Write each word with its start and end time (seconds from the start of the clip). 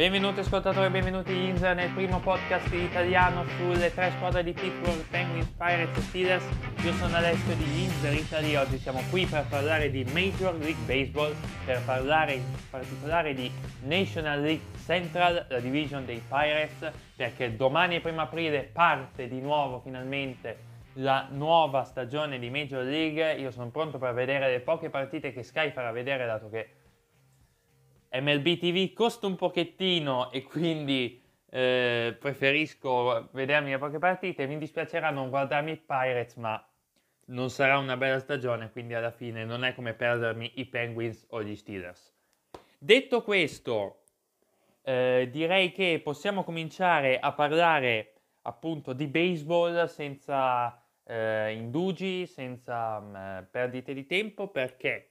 Benvenuti 0.00 0.40
ascoltatori, 0.40 0.88
benvenuti 0.88 1.30
in 1.30 1.48
Inter 1.48 1.74
nel 1.74 1.90
primo 1.90 2.20
podcast 2.20 2.72
italiano 2.72 3.44
sulle 3.58 3.92
tre 3.92 4.10
squadre 4.12 4.42
di 4.42 4.54
Pittsburgh, 4.54 5.04
Penguins, 5.10 5.46
Pirates 5.58 5.94
e 5.94 6.00
Steelers. 6.00 6.44
Io 6.82 6.92
sono 6.94 7.14
Alessio 7.16 7.54
di 7.54 7.84
Inter 7.84 8.14
Italy, 8.14 8.56
oggi 8.56 8.78
siamo 8.78 9.02
qui 9.10 9.26
per 9.26 9.44
parlare 9.50 9.90
di 9.90 10.02
Major 10.04 10.54
League 10.54 10.82
Baseball, 10.86 11.34
per 11.66 11.82
parlare 11.84 12.32
in 12.32 12.44
particolare 12.70 13.34
di 13.34 13.52
National 13.82 14.40
League 14.40 14.64
Central, 14.82 15.44
la 15.46 15.60
division 15.60 16.06
dei 16.06 16.22
Pirates, 16.26 16.90
perché 17.14 17.54
domani 17.54 18.00
primo 18.00 18.22
aprile 18.22 18.70
parte 18.72 19.28
di 19.28 19.42
nuovo 19.42 19.80
finalmente 19.80 20.68
la 20.94 21.28
nuova 21.30 21.84
stagione 21.84 22.38
di 22.38 22.48
Major 22.48 22.82
League. 22.82 23.34
Io 23.34 23.50
sono 23.50 23.68
pronto 23.68 23.98
per 23.98 24.14
vedere 24.14 24.50
le 24.50 24.60
poche 24.60 24.88
partite 24.88 25.30
che 25.30 25.42
Sky 25.42 25.72
farà 25.72 25.92
vedere, 25.92 26.24
dato 26.24 26.48
che 26.48 26.79
MLB 28.12 28.58
TV 28.58 28.92
costa 28.92 29.26
un 29.26 29.36
pochettino 29.36 30.32
e 30.32 30.42
quindi 30.42 31.22
eh, 31.48 32.16
preferisco 32.18 33.28
vedermi 33.32 33.70
le 33.70 33.78
poche 33.78 33.98
partite. 33.98 34.46
Mi 34.46 34.58
dispiacerà 34.58 35.10
non 35.10 35.30
guardarmi 35.30 35.72
i 35.72 35.76
Pirates, 35.76 36.34
ma 36.36 36.64
non 37.26 37.50
sarà 37.50 37.78
una 37.78 37.96
bella 37.96 38.18
stagione, 38.18 38.70
quindi 38.70 38.94
alla 38.94 39.12
fine 39.12 39.44
non 39.44 39.64
è 39.64 39.74
come 39.74 39.94
perdermi 39.94 40.52
i 40.56 40.66
Penguins 40.66 41.24
o 41.30 41.42
gli 41.42 41.54
Steelers. 41.54 42.12
Detto 42.76 43.22
questo, 43.22 44.02
eh, 44.82 45.28
direi 45.30 45.70
che 45.70 46.00
possiamo 46.02 46.42
cominciare 46.42 47.18
a 47.18 47.32
parlare 47.32 48.14
appunto 48.42 48.92
di 48.92 49.06
baseball 49.06 49.84
senza 49.84 50.82
eh, 51.04 51.52
indugi, 51.52 52.26
senza 52.26 52.98
mh, 52.98 53.18
mm, 53.18 53.44
perdite 53.50 53.94
di 53.94 54.06
tempo, 54.06 54.48
perché? 54.48 55.10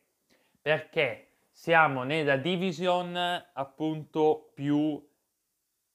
Perché 0.61 1.28
siamo 1.59 2.03
nella 2.03 2.37
division 2.37 3.17
appunto 3.51 4.51
più 4.53 5.05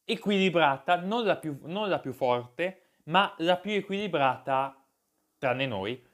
equilibrata, 0.05 1.01
non 1.01 1.25
la 1.25 1.39
più, 1.39 1.59
non 1.63 1.89
la 1.89 2.01
più 2.01 2.13
forte, 2.13 2.83
ma 3.05 3.35
la 3.39 3.57
più 3.57 3.73
equilibrata, 3.73 4.79
tranne 5.39 5.65
noi, 5.65 6.07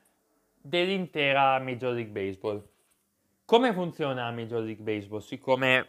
dell'intera 0.55 1.59
Major 1.59 1.93
League 1.93 2.13
Baseball. 2.13 2.65
Come 3.45 3.73
funziona 3.73 4.27
la 4.27 4.31
Major 4.31 4.63
League 4.63 4.85
Baseball? 4.85 5.19
Siccome 5.19 5.89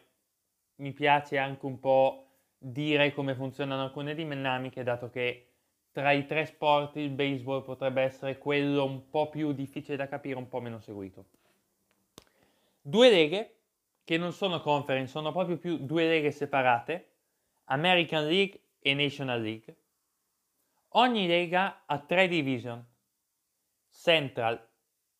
mi 0.77 0.91
piace 0.91 1.37
anche 1.37 1.67
un 1.67 1.79
po' 1.79 2.29
dire 2.57 3.13
come 3.13 3.35
funzionano 3.35 3.83
alcune 3.83 4.15
dinamiche, 4.15 4.81
dato 4.81 5.11
che 5.11 5.49
tra 5.91 6.11
i 6.13 6.25
tre 6.25 6.45
sport 6.45 6.95
il 6.95 7.11
baseball 7.11 7.63
potrebbe 7.63 8.01
essere 8.01 8.39
quello 8.39 8.85
un 8.85 9.07
po' 9.11 9.29
più 9.29 9.51
difficile 9.51 9.97
da 9.97 10.07
capire, 10.07 10.39
un 10.39 10.47
po' 10.47 10.61
meno 10.61 10.79
seguito. 10.79 11.27
Due 12.83 13.09
leghe 13.11 13.59
che 14.03 14.17
non 14.17 14.33
sono 14.33 14.59
conference, 14.59 15.11
sono 15.11 15.31
proprio 15.31 15.57
più 15.57 15.77
due 15.77 16.07
leghe 16.07 16.31
separate, 16.31 17.17
American 17.65 18.25
League 18.25 18.63
e 18.79 18.95
National 18.95 19.39
League. 19.39 19.77
Ogni 20.93 21.27
lega 21.27 21.83
ha 21.85 21.99
tre 21.99 22.27
division, 22.27 22.83
Central, 23.87 24.67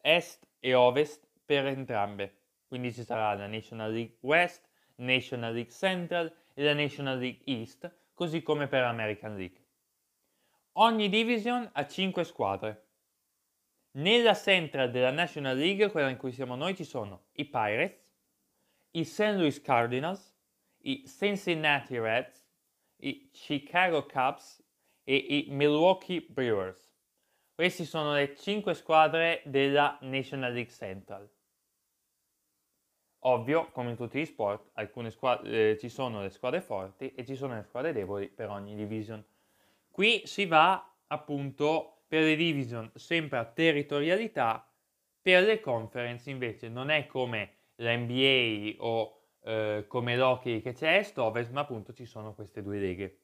Est 0.01 0.47
e 0.59 0.73
Ovest 0.73 1.27
per 1.45 1.67
entrambe. 1.67 2.37
Quindi 2.67 2.91
ci 2.91 3.03
sarà 3.03 3.35
la 3.35 3.47
National 3.47 3.91
League 3.91 4.17
West, 4.21 4.67
National 4.95 5.53
League 5.53 5.71
Central 5.71 6.33
e 6.53 6.63
la 6.63 6.73
National 6.73 7.19
League 7.19 7.41
East, 7.45 7.93
così 8.13 8.41
come 8.41 8.67
per 8.67 8.83
American 8.83 9.35
League. 9.35 9.59
Ogni 10.73 11.09
division 11.09 11.69
ha 11.71 11.85
5 11.85 12.23
squadre. 12.23 12.90
Nella 13.93 14.33
Central 14.35 14.89
della 14.89 15.11
National 15.11 15.57
League, 15.57 15.91
quella 15.91 16.09
in 16.09 16.17
cui 16.17 16.31
siamo 16.31 16.55
noi, 16.55 16.75
ci 16.75 16.85
sono 16.85 17.25
i 17.33 17.45
Pirates, 17.45 18.09
i 18.91 19.03
St. 19.03 19.33
Louis 19.35 19.61
Cardinals, 19.61 20.33
i 20.83 21.03
Cincinnati 21.05 21.99
Reds, 21.99 22.41
i 22.97 23.29
Chicago 23.31 24.05
Cubs 24.05 24.63
e 25.03 25.15
i 25.15 25.45
Milwaukee 25.49 26.21
Brewers. 26.21 26.89
Queste 27.53 27.83
sono 27.83 28.13
le 28.13 28.35
5 28.35 28.73
squadre 28.73 29.41
della 29.45 29.97
National 30.01 30.53
League 30.53 30.71
Central. 30.71 31.29
Ovvio, 33.23 33.69
come 33.71 33.91
in 33.91 33.97
tutti 33.97 34.19
gli 34.19 34.25
sport, 34.25 34.71
squadre, 35.09 35.71
eh, 35.71 35.77
ci 35.77 35.89
sono 35.89 36.21
le 36.21 36.29
squadre 36.29 36.61
forti 36.61 37.13
e 37.13 37.25
ci 37.25 37.35
sono 37.35 37.55
le 37.55 37.63
squadre 37.63 37.91
deboli 37.91 38.29
per 38.29 38.49
ogni 38.49 38.73
division. 38.73 39.23
Qui 39.91 40.25
si 40.25 40.45
va 40.45 40.91
appunto 41.07 42.00
per 42.11 42.23
le 42.23 42.35
division 42.35 42.91
sempre 42.95 43.37
a 43.37 43.45
territorialità, 43.45 44.69
per 45.21 45.43
le 45.43 45.61
conference 45.61 46.29
invece 46.29 46.67
non 46.67 46.89
è 46.89 47.05
come 47.05 47.53
l'NBA 47.75 48.83
o 48.83 49.21
eh, 49.43 49.85
come 49.87 50.17
l'hockey 50.17 50.59
che 50.59 50.73
c'è 50.73 50.97
est-ovest, 50.97 51.51
ma 51.51 51.61
appunto 51.61 51.93
ci 51.93 52.03
sono 52.03 52.33
queste 52.33 52.61
due 52.61 52.79
leghe. 52.79 53.19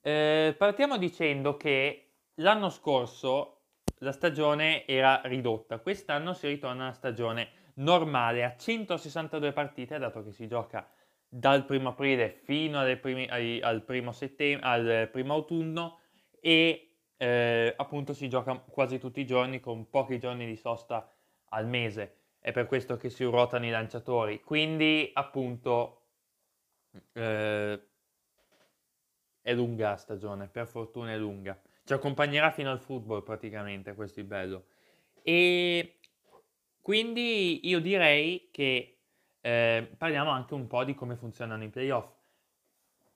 Eh, 0.00 0.54
partiamo 0.56 0.96
dicendo 0.96 1.58
che 1.58 2.12
l'anno 2.36 2.70
scorso 2.70 3.64
la 3.98 4.12
stagione 4.12 4.86
era 4.86 5.20
ridotta, 5.24 5.78
quest'anno 5.78 6.32
si 6.32 6.46
ritorna 6.46 6.84
a 6.84 6.86
una 6.86 6.94
stagione 6.94 7.50
normale 7.74 8.44
a 8.44 8.56
162 8.56 9.52
partite, 9.52 9.98
dato 9.98 10.24
che 10.24 10.32
si 10.32 10.48
gioca 10.48 10.90
dal 11.28 11.66
primo 11.66 11.90
aprile 11.90 12.40
fino 12.44 12.82
primi, 12.98 13.26
ai, 13.28 13.60
al, 13.60 13.82
primo 13.82 14.10
settem- 14.10 14.64
al 14.64 15.10
primo 15.12 15.34
autunno 15.34 15.98
e 16.40 16.89
eh, 17.22 17.74
appunto 17.76 18.14
si 18.14 18.30
gioca 18.30 18.56
quasi 18.56 18.98
tutti 18.98 19.20
i 19.20 19.26
giorni 19.26 19.60
con 19.60 19.90
pochi 19.90 20.18
giorni 20.18 20.46
di 20.46 20.56
sosta 20.56 21.06
al 21.50 21.66
mese. 21.66 22.14
È 22.38 22.50
per 22.50 22.64
questo 22.64 22.96
che 22.96 23.10
si 23.10 23.24
ruotano 23.24 23.66
i 23.66 23.70
lanciatori. 23.70 24.40
Quindi 24.40 25.10
appunto 25.12 26.00
eh, 27.12 27.86
è 29.42 29.52
lunga 29.52 29.90
la 29.90 29.96
stagione, 29.96 30.48
per 30.48 30.66
fortuna 30.66 31.12
è 31.12 31.18
lunga. 31.18 31.60
Ci 31.84 31.92
accompagnerà 31.92 32.50
fino 32.52 32.70
al 32.70 32.80
football 32.80 33.22
praticamente, 33.22 33.92
questo 33.94 34.20
è 34.20 34.24
bello. 34.24 34.68
E 35.22 35.98
quindi 36.80 37.68
io 37.68 37.80
direi 37.80 38.48
che 38.50 39.00
eh, 39.42 39.90
parliamo 39.94 40.30
anche 40.30 40.54
un 40.54 40.66
po' 40.66 40.84
di 40.84 40.94
come 40.94 41.16
funzionano 41.16 41.64
i 41.64 41.68
playoff. 41.68 42.10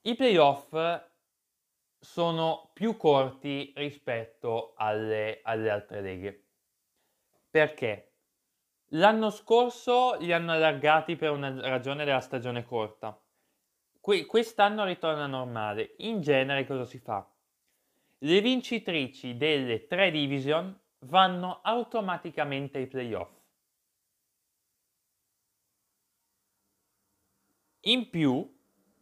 I 0.01 0.13
playoff 0.13 0.71
sono 2.05 2.69
più 2.71 2.95
corti 2.97 3.73
rispetto 3.75 4.73
alle, 4.77 5.39
alle 5.41 5.69
altre 5.71 6.01
leghe. 6.01 6.45
Perché? 7.49 8.13
L'anno 8.89 9.31
scorso 9.31 10.15
li 10.19 10.31
hanno 10.31 10.51
allargati 10.51 11.15
per 11.15 11.31
una 11.31 11.59
ragione 11.67 12.05
della 12.05 12.21
stagione 12.21 12.63
corta. 12.63 13.19
Que- 13.99 14.27
quest'anno 14.27 14.85
ritorna 14.85 15.25
normale. 15.25 15.95
In 15.97 16.21
genere 16.21 16.67
cosa 16.67 16.85
si 16.85 16.99
fa? 16.99 17.27
Le 18.19 18.41
vincitrici 18.41 19.35
delle 19.35 19.87
tre 19.87 20.11
division 20.11 20.79
vanno 20.99 21.61
automaticamente 21.63 22.77
ai 22.77 22.87
playoff. 22.87 23.33
In 27.87 28.09
più 28.09 28.57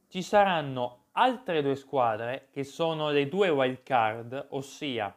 ci 0.07 0.21
saranno 0.21 1.02
altre 1.13 1.61
due 1.61 1.75
squadre 1.75 2.47
che 2.51 2.63
sono 2.63 3.09
le 3.09 3.27
due 3.27 3.49
wild 3.49 3.83
card, 3.83 4.47
ossia 4.51 5.15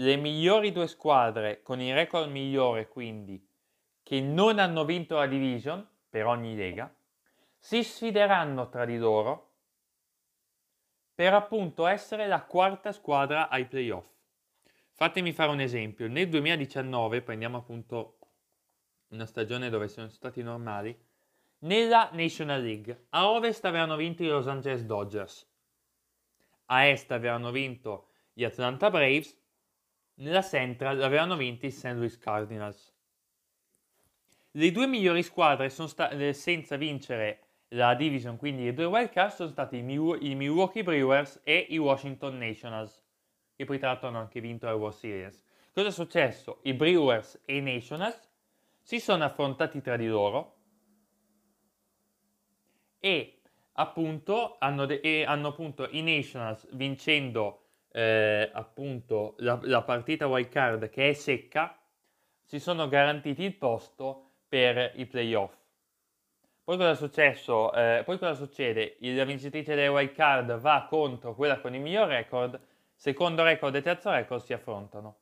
le 0.00 0.16
migliori 0.16 0.70
due 0.70 0.86
squadre 0.86 1.62
con 1.62 1.80
il 1.80 1.94
record 1.94 2.30
migliore, 2.30 2.88
quindi 2.88 3.44
che 4.02 4.20
non 4.20 4.58
hanno 4.58 4.84
vinto 4.84 5.16
la 5.16 5.26
division 5.26 5.86
per 6.08 6.26
ogni 6.26 6.56
lega, 6.56 6.92
si 7.58 7.82
sfideranno 7.82 8.68
tra 8.68 8.84
di 8.84 8.96
loro 8.96 9.46
per 11.14 11.34
appunto 11.34 11.86
essere 11.86 12.28
la 12.28 12.42
quarta 12.44 12.92
squadra 12.92 13.48
ai 13.48 13.66
playoff. 13.66 14.08
Fatemi 14.92 15.32
fare 15.32 15.50
un 15.50 15.60
esempio, 15.60 16.08
nel 16.08 16.28
2019, 16.28 17.22
prendiamo 17.22 17.58
appunto 17.58 18.18
una 19.08 19.26
stagione 19.26 19.68
dove 19.68 19.88
sono 19.88 20.08
stati 20.08 20.42
normali, 20.42 20.96
nella 21.60 22.10
National 22.12 22.62
League. 22.62 23.06
A 23.10 23.30
ovest 23.30 23.64
avevano 23.64 23.96
vinto 23.96 24.22
i 24.22 24.28
Los 24.28 24.46
Angeles 24.46 24.84
Dodgers, 24.84 25.46
a 26.66 26.86
est 26.86 27.10
avevano 27.10 27.50
vinto 27.50 28.08
gli 28.32 28.44
Atlanta 28.44 28.90
Braves, 28.90 29.36
nella 30.14 30.42
Central 30.42 31.02
avevano 31.02 31.36
vinto 31.36 31.66
i 31.66 31.70
St. 31.70 31.94
Louis 31.94 32.18
Cardinals. 32.18 32.94
Le 34.52 34.70
due 34.70 34.86
migliori 34.86 35.22
squadre 35.22 35.68
sta- 35.68 36.32
senza 36.32 36.76
vincere 36.76 37.42
la 37.68 37.94
division, 37.94 38.36
quindi 38.36 38.64
le 38.64 38.74
due 38.74 38.86
wild 38.86 39.10
card, 39.10 39.32
sono 39.32 39.50
stati 39.50 39.76
i, 39.78 39.82
Mil- 39.82 40.18
i 40.20 40.34
Milwaukee 40.34 40.82
Brewers 40.82 41.40
e 41.44 41.66
i 41.70 41.78
Washington 41.78 42.36
Nationals, 42.38 43.02
che 43.54 43.64
poi 43.64 43.78
tra 43.78 43.88
l'altro 43.88 44.08
hanno 44.08 44.18
anche 44.18 44.40
vinto 44.40 44.66
la 44.66 44.74
World 44.74 44.96
Series. 44.96 45.44
Cosa 45.72 45.88
è 45.88 45.92
successo? 45.92 46.60
I 46.62 46.74
Brewers 46.74 47.40
e 47.44 47.56
i 47.56 47.60
Nationals 47.60 48.28
si 48.80 49.00
sono 49.00 49.24
affrontati 49.24 49.80
tra 49.80 49.96
di 49.96 50.06
loro 50.06 50.57
e 53.00 53.40
appunto 53.72 54.56
hanno, 54.58 54.86
de- 54.86 55.00
e 55.00 55.24
hanno 55.24 55.48
appunto 55.48 55.88
i 55.90 56.02
Nationals 56.02 56.68
vincendo 56.72 57.62
eh, 57.92 58.50
appunto 58.52 59.34
la, 59.38 59.58
la 59.62 59.82
partita 59.82 60.26
wild 60.26 60.48
card 60.48 60.88
che 60.90 61.10
è 61.10 61.12
secca 61.12 61.78
si 62.42 62.58
sono 62.60 62.88
garantiti 62.88 63.42
il 63.42 63.54
posto 63.54 64.30
per 64.48 64.92
i 64.96 65.06
playoff. 65.06 65.54
Poi 66.64 66.76
cosa 66.76 66.90
è 66.90 66.96
successo? 66.96 67.72
Eh, 67.72 68.02
poi 68.04 68.18
cosa 68.18 68.34
succede? 68.34 68.96
La 69.00 69.24
vincitrice 69.24 69.74
delle 69.74 69.88
wild 69.88 70.12
card 70.12 70.58
va 70.58 70.86
contro 70.88 71.34
quella 71.34 71.60
con 71.60 71.74
il 71.74 71.80
miglior 71.80 72.08
record, 72.08 72.60
secondo 72.94 73.42
record 73.42 73.74
e 73.74 73.80
terzo 73.80 74.10
record 74.10 74.42
si 74.42 74.52
affrontano. 74.52 75.16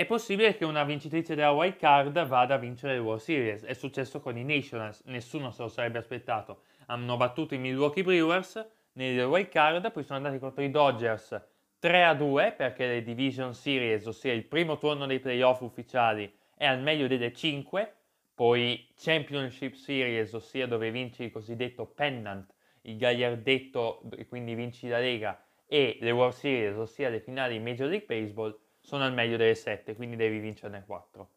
È 0.00 0.06
possibile 0.06 0.56
che 0.56 0.64
una 0.64 0.84
vincitrice 0.84 1.34
della 1.34 1.50
wild 1.50 1.74
card 1.74 2.24
vada 2.24 2.54
a 2.54 2.58
vincere 2.58 2.94
il 2.94 3.00
World 3.00 3.20
Series. 3.20 3.64
È 3.64 3.72
successo 3.72 4.20
con 4.20 4.38
i 4.38 4.44
Nationals, 4.44 5.02
nessuno 5.06 5.50
se 5.50 5.62
lo 5.62 5.66
sarebbe 5.66 5.98
aspettato. 5.98 6.60
Hanno 6.86 7.16
battuto 7.16 7.56
i 7.56 7.58
Milwaukee 7.58 8.04
Brewers 8.04 8.64
nelle 8.92 9.24
wild 9.24 9.48
card, 9.48 9.90
poi 9.90 10.04
sono 10.04 10.18
andati 10.18 10.38
contro 10.38 10.62
i 10.62 10.70
Dodgers 10.70 11.42
3 11.80 12.04
a 12.04 12.14
2 12.14 12.54
perché 12.56 12.86
le 12.86 13.02
Division 13.02 13.52
Series, 13.52 14.06
ossia 14.06 14.32
il 14.32 14.44
primo 14.44 14.78
turno 14.78 15.04
dei 15.04 15.18
playoff 15.18 15.62
ufficiali, 15.62 16.32
è 16.54 16.64
al 16.64 16.80
meglio 16.80 17.08
delle 17.08 17.32
5, 17.32 17.92
poi 18.36 18.92
Championship 18.96 19.74
Series, 19.74 20.32
ossia 20.32 20.68
dove 20.68 20.92
vinci 20.92 21.24
il 21.24 21.32
cosiddetto 21.32 21.86
pennant, 21.86 22.54
il 22.82 22.96
gagliardetto, 22.98 24.02
quindi 24.28 24.54
vinci 24.54 24.86
la 24.86 25.00
Lega, 25.00 25.44
e 25.66 25.98
le 26.00 26.10
World 26.12 26.34
Series, 26.34 26.76
ossia 26.76 27.08
le 27.08 27.18
finali 27.18 27.58
Major 27.58 27.88
League 27.88 28.06
Baseball, 28.06 28.56
sono 28.88 29.04
al 29.04 29.12
meglio 29.12 29.36
delle 29.36 29.54
7, 29.54 29.94
quindi 29.94 30.16
devi 30.16 30.38
vincerne 30.38 30.82
4. 30.86 31.28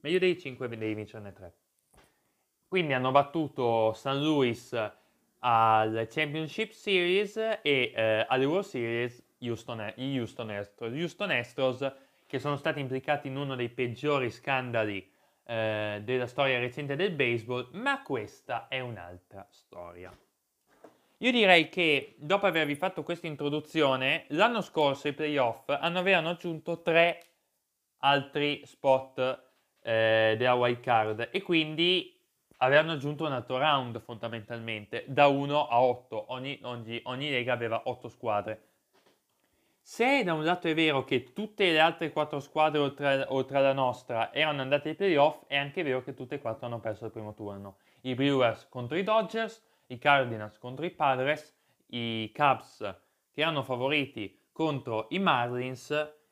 Meglio 0.00 0.18
dei 0.18 0.36
5, 0.36 0.68
devi 0.68 0.92
vincerne 0.92 1.32
3. 1.32 1.54
Quindi 2.66 2.94
hanno 2.94 3.12
battuto 3.12 3.92
St. 3.92 4.06
Louis 4.06 4.72
al 5.38 6.08
Championship 6.10 6.72
Series 6.72 7.36
e 7.36 7.60
eh, 7.62 8.26
alle 8.26 8.44
World 8.44 8.64
Series 8.64 9.24
Houston, 9.38 9.92
gli 9.94 10.18
Houston 10.18 10.50
Astros. 10.50 10.92
Gli 10.92 11.00
Houston 11.02 11.30
Astros 11.30 11.92
che 12.26 12.40
sono 12.40 12.56
stati 12.56 12.80
implicati 12.80 13.28
in 13.28 13.36
uno 13.36 13.54
dei 13.54 13.68
peggiori 13.68 14.28
scandali 14.28 15.08
eh, 15.44 16.00
della 16.02 16.26
storia 16.26 16.58
recente 16.58 16.96
del 16.96 17.12
baseball, 17.12 17.68
ma 17.74 18.02
questa 18.02 18.66
è 18.66 18.80
un'altra 18.80 19.46
storia. 19.48 20.10
Io 21.20 21.32
direi 21.32 21.70
che 21.70 22.14
dopo 22.18 22.44
avervi 22.44 22.74
fatto 22.74 23.02
questa 23.02 23.26
introduzione, 23.26 24.26
l'anno 24.28 24.60
scorso 24.60 25.08
i 25.08 25.14
playoff 25.14 25.70
avevano 25.70 26.28
aggiunto 26.28 26.82
tre 26.82 27.22
altri 28.00 28.60
spot 28.66 29.44
eh, 29.80 30.34
della 30.36 30.54
wild 30.54 30.80
card 30.80 31.28
e 31.30 31.40
quindi 31.40 32.14
avevano 32.58 32.92
aggiunto 32.92 33.24
un 33.24 33.32
altro 33.32 33.56
round 33.56 33.98
fondamentalmente, 34.00 35.04
da 35.06 35.26
1 35.28 35.68
a 35.68 35.82
8, 35.82 36.32
ogni, 36.32 36.58
ogni, 36.62 37.00
ogni 37.04 37.30
lega 37.30 37.54
aveva 37.54 37.80
8 37.86 38.08
squadre. 38.10 38.62
Se 39.80 40.22
da 40.22 40.34
un 40.34 40.44
lato 40.44 40.68
è 40.68 40.74
vero 40.74 41.04
che 41.04 41.32
tutte 41.32 41.70
le 41.70 41.80
altre 41.80 42.10
quattro 42.12 42.40
squadre 42.40 42.80
oltre, 42.80 43.24
oltre 43.28 43.56
alla 43.56 43.72
nostra 43.72 44.34
erano 44.34 44.60
andate 44.60 44.90
ai 44.90 44.94
playoff, 44.94 45.44
è 45.46 45.56
anche 45.56 45.82
vero 45.82 46.02
che 46.02 46.12
tutte 46.12 46.34
e 46.34 46.40
quattro 46.40 46.66
hanno 46.66 46.80
perso 46.80 47.06
il 47.06 47.10
primo 47.10 47.32
turno. 47.32 47.78
I 48.02 48.14
Brewers 48.14 48.68
contro 48.68 48.98
i 48.98 49.02
Dodgers, 49.02 49.62
i 49.86 49.98
Cardinals 49.98 50.58
contro 50.58 50.84
i 50.84 50.90
Padres, 50.90 51.56
i 51.88 52.32
Cubs 52.34 52.78
che 53.30 53.40
erano 53.40 53.62
favoriti 53.62 54.48
contro 54.52 55.06
i 55.10 55.18
Marlins 55.18 55.90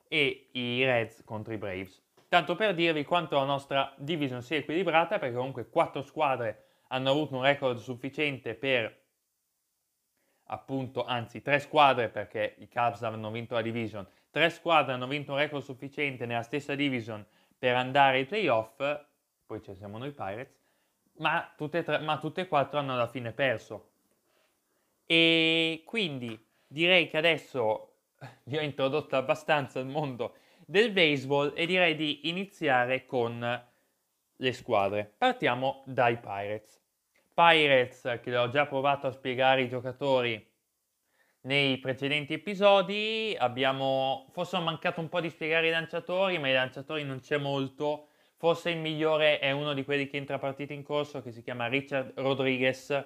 e 0.09 0.49
i 0.53 0.85
Reds 0.85 1.23
contro 1.25 1.53
i 1.53 1.59
Braves. 1.59 2.03
Tanto 2.29 2.57
per 2.57 2.75
dirvi 2.75 3.05
quanto 3.05 3.37
la 3.37 3.45
nostra 3.45 3.95
division 3.97 4.43
sia 4.43 4.57
equilibrata, 4.57 5.19
perché 5.19 5.37
comunque 5.37 5.69
quattro 5.69 6.03
squadre 6.03 6.65
hanno 6.89 7.11
avuto 7.11 7.37
un 7.37 7.43
record 7.43 7.79
sufficiente 7.79 8.55
per 8.55 9.03
appunto, 10.47 11.05
anzi 11.05 11.43
tre 11.43 11.59
squadre 11.59 12.09
perché 12.09 12.57
i 12.59 12.69
Cubs 12.69 13.03
hanno 13.03 13.31
vinto 13.31 13.55
la 13.55 13.63
division, 13.63 14.07
tre 14.31 14.51
squadre 14.51 14.93
hanno 14.93 15.07
vinto 15.07 15.33
un 15.33 15.39
record 15.39 15.63
sufficiente 15.63 16.27
nella 16.27 16.43
stessa 16.43 16.75
division 16.75 17.25
per 17.57 17.77
andare 17.77 18.19
ai 18.19 18.27
playoff, 18.27 18.77
poi 19.47 19.63
ci 19.63 19.75
siamo 19.75 19.99
noi 19.99 20.13
Pirates, 20.13 20.64
ma 21.19 21.53
tutte, 21.57 21.79
e 21.79 21.83
tre, 21.83 21.99
ma 21.99 22.19
tutte 22.19 22.43
e 22.43 22.49
quattro 22.49 22.79
hanno 22.79 22.95
alla 22.95 23.09
fine 23.09 23.33
perso. 23.33 23.91
E 25.07 25.83
quindi 25.85 26.43
direi 26.67 27.09
che 27.09 27.17
adesso 27.17 27.97
vi 28.45 28.57
ho 28.57 28.61
introdotto 28.61 29.17
abbastanza 29.17 29.79
il 29.81 29.87
mondo 29.87 30.37
del 30.67 30.93
baseball 30.93 31.53
e 31.55 31.67
direi 31.67 31.95
di 31.95 32.29
iniziare 32.29 33.05
con 33.05 33.65
le 34.37 34.53
squadre. 34.53 35.13
Partiamo 35.17 35.83
dai 35.87 36.17
Pirates. 36.19 36.83
Pirates, 37.35 38.21
che 38.23 38.31
l'ho 38.31 38.49
già 38.49 38.67
provato 38.67 39.07
a 39.07 39.13
spiegare 39.13 39.63
ai 39.63 39.69
giocatori 39.69 40.53
nei 41.43 41.79
precedenti 41.79 42.33
episodi, 42.33 43.37
abbiamo 43.39 44.29
forse 44.31 44.57
ho 44.57 44.63
mancato 44.63 45.01
un 45.01 45.09
po' 45.09 45.21
di 45.21 45.29
spiegare 45.29 45.69
i 45.69 45.71
lanciatori, 45.71 46.39
ma 46.39 46.49
i 46.49 46.55
lanciatori 46.55 47.05
non 47.05 47.21
c'è 47.21 47.37
molto 47.37 48.09
Forse 48.37 48.71
il 48.71 48.79
migliore 48.79 49.39
è 49.39 49.53
uno 49.53 49.73
di 49.75 49.85
quelli 49.85 50.07
che 50.07 50.17
entra 50.17 50.39
partita 50.39 50.73
in 50.73 50.83
corso, 50.83 51.23
che 51.23 51.31
si 51.31 51.43
chiama 51.43 51.67
Richard 51.67 52.13
Rodriguez. 52.17 53.05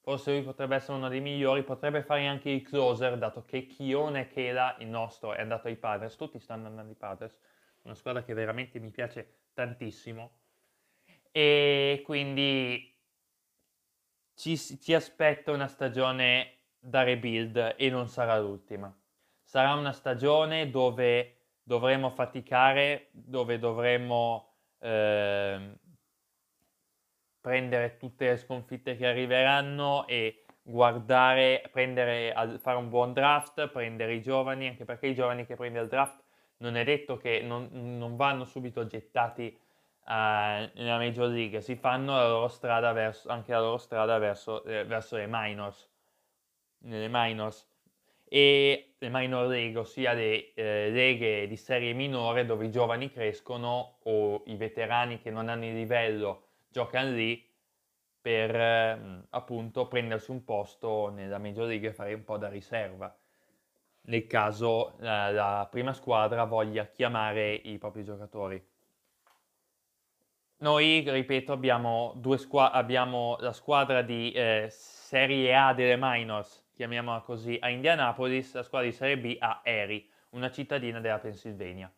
Forse 0.00 0.32
lui 0.32 0.42
potrebbe 0.42 0.76
essere 0.76 0.96
uno 0.96 1.08
dei 1.08 1.20
migliori, 1.20 1.64
potrebbe 1.64 2.02
fare 2.02 2.26
anche 2.26 2.50
il 2.50 2.62
closer, 2.62 3.18
dato 3.18 3.44
che 3.44 3.66
Chione 3.66 4.28
Kela, 4.28 4.76
il 4.78 4.86
nostro, 4.86 5.34
è 5.34 5.40
andato 5.40 5.66
ai 5.66 5.76
Padres. 5.76 6.14
Tutti 6.14 6.38
stanno 6.38 6.68
andando 6.68 6.90
ai 6.90 6.96
Padres, 6.96 7.36
una 7.82 7.94
squadra 7.94 8.22
che 8.22 8.32
veramente 8.32 8.78
mi 8.78 8.90
piace 8.90 9.46
tantissimo. 9.52 10.38
E 11.32 12.02
quindi 12.04 12.94
ci, 14.34 14.56
ci 14.56 14.94
aspetta 14.94 15.50
una 15.50 15.66
stagione 15.66 16.58
da 16.78 17.02
rebuild 17.02 17.74
e 17.76 17.90
non 17.90 18.08
sarà 18.08 18.38
l'ultima. 18.38 18.94
Sarà 19.42 19.74
una 19.74 19.92
stagione 19.92 20.70
dove 20.70 21.36
dovremo 21.62 22.10
faticare, 22.10 23.08
dove 23.10 23.58
dovremo 23.58 24.45
Ehm, 24.80 25.76
prendere 27.40 27.96
tutte 27.96 28.30
le 28.30 28.36
sconfitte 28.36 28.96
che 28.96 29.06
arriveranno 29.06 30.06
e 30.08 30.44
guardare, 30.62 31.62
prendere, 31.70 32.58
fare 32.58 32.76
un 32.76 32.88
buon 32.88 33.12
draft, 33.12 33.68
prendere 33.68 34.14
i 34.14 34.22
giovani, 34.22 34.66
anche 34.66 34.84
perché 34.84 35.06
i 35.06 35.14
giovani 35.14 35.46
che 35.46 35.54
prendi 35.54 35.78
al 35.78 35.86
draft 35.86 36.24
non 36.58 36.76
è 36.76 36.82
detto 36.82 37.16
che 37.16 37.42
non, 37.42 37.68
non 37.70 38.16
vanno 38.16 38.44
subito 38.44 38.86
gettati 38.86 39.56
uh, 40.06 40.10
nella 40.10 40.98
Major 40.98 41.28
League, 41.28 41.60
si 41.60 41.76
fanno 41.76 42.16
la 42.16 42.28
loro 42.28 42.48
strada 42.48 42.92
verso, 42.92 43.28
anche 43.28 43.52
la 43.52 43.60
loro 43.60 43.76
strada 43.76 44.18
verso, 44.18 44.64
eh, 44.64 44.84
verso 44.84 45.16
le 45.16 45.26
minors, 45.28 45.88
nelle 46.78 47.08
minors 47.08 47.64
e 48.28 48.94
le 48.98 49.08
minor 49.08 49.46
league, 49.46 49.78
ossia 49.78 50.12
le 50.12 50.52
eh, 50.54 50.90
leghe 50.90 51.46
di 51.46 51.56
serie 51.56 51.92
minore 51.92 52.44
dove 52.44 52.66
i 52.66 52.70
giovani 52.70 53.10
crescono 53.10 53.98
o 54.04 54.42
i 54.46 54.56
veterani 54.56 55.20
che 55.20 55.30
non 55.30 55.48
hanno 55.48 55.66
il 55.66 55.74
livello 55.74 56.48
giocano 56.68 57.10
lì 57.10 57.44
per 58.20 58.54
eh, 58.54 59.26
appunto 59.30 59.86
prendersi 59.86 60.30
un 60.30 60.44
posto 60.44 61.10
nella 61.10 61.38
Major 61.38 61.66
League 61.66 61.88
e 61.88 61.92
fare 61.92 62.14
un 62.14 62.24
po' 62.24 62.38
da 62.38 62.48
riserva 62.48 63.16
nel 64.06 64.26
caso 64.26 64.94
la, 64.98 65.30
la 65.30 65.68
prima 65.70 65.92
squadra 65.92 66.44
voglia 66.44 66.86
chiamare 66.86 67.54
i 67.54 67.78
propri 67.78 68.04
giocatori. 68.04 68.64
Noi, 70.58 71.04
ripeto, 71.06 71.52
abbiamo, 71.52 72.20
squa- 72.36 72.72
abbiamo 72.72 73.36
la 73.40 73.52
squadra 73.52 74.02
di 74.02 74.32
eh, 74.32 74.68
Serie 74.70 75.54
A 75.54 75.74
delle 75.74 75.96
Minors 75.98 76.65
chiamiamola 76.76 77.20
così, 77.20 77.56
a 77.58 77.70
Indianapolis, 77.70 78.52
la 78.52 78.62
squadra 78.62 78.86
di 78.88 78.94
Serie 78.94 79.16
B 79.16 79.36
a 79.40 79.62
Erie, 79.64 80.04
una 80.30 80.50
cittadina 80.50 81.00
della 81.00 81.18
Pennsylvania. 81.18 81.90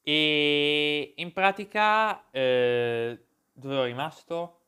E 0.00 1.14
in 1.16 1.32
pratica, 1.32 2.30
eh, 2.30 3.26
dove 3.52 3.74
ero 3.74 3.84
rimasto? 3.84 4.60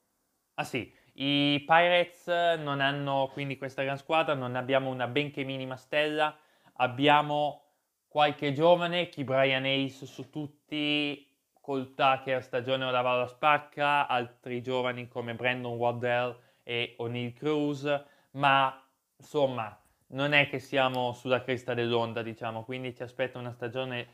Ah 0.54 0.64
sì, 0.64 0.92
i 1.12 1.62
Pirates 1.64 2.26
non 2.58 2.80
hanno 2.80 3.30
quindi 3.32 3.56
questa 3.56 3.84
gran 3.84 3.98
squadra, 3.98 4.34
non 4.34 4.56
abbiamo 4.56 4.90
una 4.90 5.06
benché 5.06 5.44
minima 5.44 5.76
stella, 5.76 6.36
abbiamo 6.78 7.62
qualche 8.08 8.52
giovane, 8.52 9.08
chi 9.08 9.22
Brian 9.22 9.64
Ace 9.64 10.06
su 10.06 10.28
tutti, 10.28 11.24
col 11.60 11.94
Tucker 11.94 12.42
stagione 12.42 12.90
va 12.90 12.98
alla 12.98 13.26
spacca, 13.28 14.08
altri 14.08 14.60
giovani 14.60 15.06
come 15.06 15.34
Brandon 15.34 15.76
Waddell, 15.76 16.36
e 16.68 16.94
O'Neill 16.98 17.32
Cruz, 17.32 17.88
ma 18.32 18.84
insomma 19.16 19.80
non 20.08 20.32
è 20.32 20.48
che 20.48 20.58
siamo 20.58 21.12
sulla 21.12 21.42
cresta 21.42 21.74
dell'onda, 21.74 22.22
diciamo, 22.22 22.64
quindi 22.64 22.92
ci 22.92 23.04
aspetta 23.04 23.38
una 23.38 23.52
stagione 23.52 24.08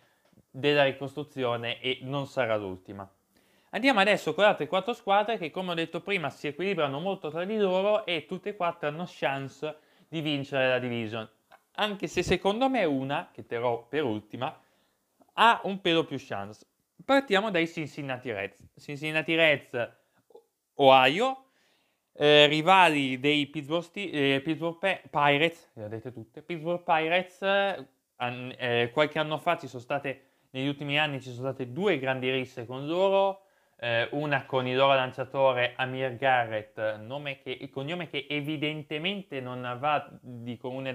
della 0.50 0.84
ricostruzione 0.84 1.80
e 1.80 2.00
non 2.02 2.26
sarà 2.26 2.56
l'ultima. 2.56 3.10
Andiamo 3.70 4.00
adesso 4.00 4.34
con 4.34 4.44
le 4.44 4.50
altre 4.50 4.66
quattro 4.66 4.92
squadre 4.92 5.38
che, 5.38 5.50
come 5.50 5.70
ho 5.70 5.74
detto 5.74 6.02
prima, 6.02 6.28
si 6.28 6.46
equilibrano 6.46 7.00
molto 7.00 7.30
tra 7.30 7.44
di 7.44 7.56
loro 7.56 8.04
e 8.04 8.26
tutte 8.26 8.50
e 8.50 8.56
quattro 8.56 8.88
hanno 8.88 9.06
chance 9.08 9.76
di 10.08 10.20
vincere 10.20 10.68
la 10.68 10.78
division. 10.78 11.26
Anche 11.76 12.06
se 12.06 12.22
secondo 12.22 12.68
me 12.68 12.84
una, 12.84 13.30
che 13.32 13.46
terrò 13.46 13.86
per 13.88 14.04
ultima, 14.04 14.54
ha 15.34 15.60
un 15.64 15.80
pelo 15.80 16.04
più 16.04 16.18
chance. 16.20 16.66
Partiamo 17.02 17.50
dai 17.50 17.66
Cincinnati 17.66 18.30
Reds. 18.30 18.62
Cincinnati 18.76 19.34
Reds, 19.34 19.90
Ohio, 20.74 21.44
eh, 22.14 22.46
rivali 22.46 23.18
dei 23.18 23.46
Pittsburgh, 23.46 23.82
Sti- 23.82 24.10
eh, 24.10 24.40
Pittsburgh 24.42 24.78
P- 24.78 25.08
Pirates, 25.08 25.70
le 25.74 25.88
dette 25.88 26.12
tutte, 26.12 26.42
Pittsburgh 26.42 26.82
Pirates, 26.82 27.42
an- 28.16 28.54
eh, 28.58 28.90
qualche 28.92 29.18
anno 29.18 29.38
fa 29.38 29.56
ci 29.56 29.66
sono 29.66 29.82
state, 29.82 30.22
negli 30.50 30.68
ultimi 30.68 30.98
anni 30.98 31.20
ci 31.20 31.30
sono 31.30 31.48
state 31.48 31.72
due 31.72 31.98
grandi 31.98 32.30
risse 32.30 32.66
con 32.66 32.86
loro, 32.86 33.42
eh, 33.78 34.08
una 34.12 34.44
con 34.44 34.66
il 34.66 34.76
loro 34.76 34.94
lanciatore 34.94 35.72
Amir 35.76 36.16
Garrett, 36.16 36.74
che, 37.42 37.68
cognome 37.70 38.08
che 38.08 38.26
evidentemente 38.28 39.40
non 39.40 39.76
va 39.80 40.08
di 40.20 40.56
comune, 40.56 40.92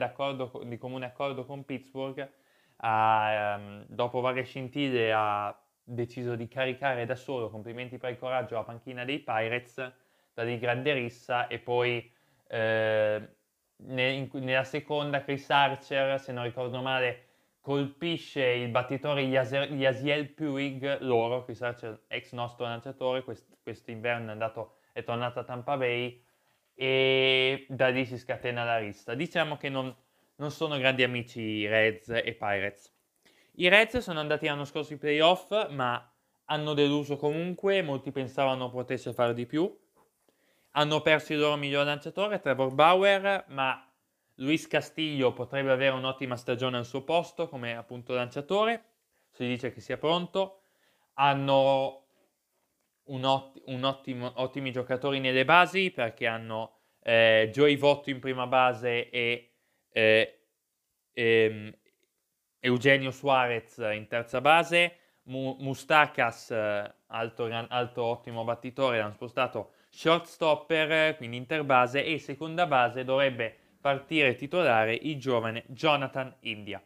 di 0.63 0.77
comune 0.77 1.05
accordo 1.05 1.45
con 1.45 1.65
Pittsburgh, 1.65 2.29
ha, 2.77 3.55
um, 3.57 3.85
dopo 3.87 4.21
varie 4.21 4.43
scintille 4.43 5.11
ha 5.11 5.57
deciso 5.83 6.35
di 6.35 6.47
caricare 6.47 7.05
da 7.05 7.15
solo, 7.15 7.49
complimenti 7.49 7.97
per 7.97 8.11
il 8.11 8.17
coraggio, 8.17 8.55
la 8.55 8.63
panchina 8.63 9.03
dei 9.03 9.19
Pirates, 9.19 9.93
da 10.37 10.43
di 10.43 10.59
grande 10.59 10.93
rissa 10.93 11.47
e 11.47 11.57
poi 11.57 12.11
eh, 12.49 13.27
nella 13.77 14.63
seconda 14.63 15.23
Chris 15.23 15.49
Archer, 15.49 16.19
se 16.19 16.31
non 16.31 16.43
ricordo 16.43 16.79
male, 16.83 17.23
colpisce 17.59 18.43
il 18.43 18.69
battitore 18.69 19.23
Yasiel 19.23 20.29
Puig, 20.29 20.99
loro, 20.99 21.43
Chris 21.43 21.61
Archer, 21.63 22.03
ex 22.07 22.33
nostro 22.33 22.65
lanciatore, 22.65 23.23
quest- 23.23 23.57
quest'inverno 23.63 24.29
è, 24.29 24.31
andato, 24.33 24.75
è 24.93 25.03
tornato 25.03 25.39
a 25.39 25.43
Tampa 25.43 25.75
Bay 25.75 26.23
e 26.75 27.65
da 27.67 27.87
lì 27.87 28.05
si 28.05 28.19
scatena 28.19 28.63
la 28.63 28.77
rissa. 28.77 29.15
Diciamo 29.15 29.57
che 29.57 29.69
non, 29.69 29.93
non 30.35 30.51
sono 30.51 30.77
grandi 30.77 31.01
amici 31.01 31.65
Reds 31.65 32.09
e 32.09 32.35
Pirates. 32.37 32.93
I 33.53 33.69
Reds 33.69 33.97
sono 33.97 34.19
andati 34.19 34.45
l'anno 34.45 34.65
scorso 34.65 34.93
ai 34.93 34.99
playoff, 34.99 35.69
ma 35.71 36.13
hanno 36.45 36.73
deluso 36.75 37.17
comunque, 37.17 37.81
molti 37.81 38.11
pensavano 38.11 38.69
potesse 38.69 39.13
fare 39.13 39.33
di 39.33 39.47
più. 39.47 39.75
Hanno 40.71 41.01
perso 41.01 41.33
il 41.33 41.39
loro 41.39 41.55
miglior 41.55 41.85
lanciatore, 41.85 42.39
Trevor 42.39 42.73
Bauer, 42.73 43.45
ma 43.49 43.83
Luis 44.35 44.67
Castillo 44.67 45.33
potrebbe 45.33 45.71
avere 45.71 45.95
un'ottima 45.95 46.35
stagione 46.35 46.77
al 46.77 46.85
suo 46.85 47.03
posto 47.03 47.47
come 47.47 47.75
appunto 47.75 48.13
lanciatore, 48.13 48.83
si 49.31 49.47
dice 49.47 49.71
che 49.71 49.81
sia 49.81 49.97
pronto. 49.97 50.61
Hanno 51.13 52.05
un, 53.05 53.23
ott- 53.23 53.61
un 53.65 53.83
ottimo, 53.83 54.31
ottimi 54.35 54.71
giocatori 54.71 55.19
nelle 55.19 55.45
basi 55.45 55.91
perché 55.91 56.27
hanno 56.27 56.77
eh, 57.01 57.49
Joey 57.51 57.77
Votto 57.77 58.09
in 58.09 58.19
prima 58.19 58.47
base 58.47 59.09
e 59.09 59.53
eh, 59.89 60.39
ehm, 61.13 61.75
Eugenio 62.59 63.11
Suarez 63.11 63.77
in 63.77 64.07
terza 64.07 64.41
base, 64.41 64.97
Mustakas, 65.27 66.51
alto, 66.51 67.49
alto, 67.67 68.03
ottimo 68.03 68.43
battitore, 68.43 68.99
l'hanno 68.99 69.13
spostato 69.13 69.71
shortstopper, 69.89 71.17
quindi 71.17 71.37
interbase, 71.37 72.05
e 72.05 72.17
seconda 72.19 72.65
base 72.65 73.03
dovrebbe 73.03 73.55
partire 73.81 74.35
titolare 74.35 74.93
il 74.93 75.19
giovane 75.19 75.63
Jonathan 75.67 76.33
India. 76.41 76.81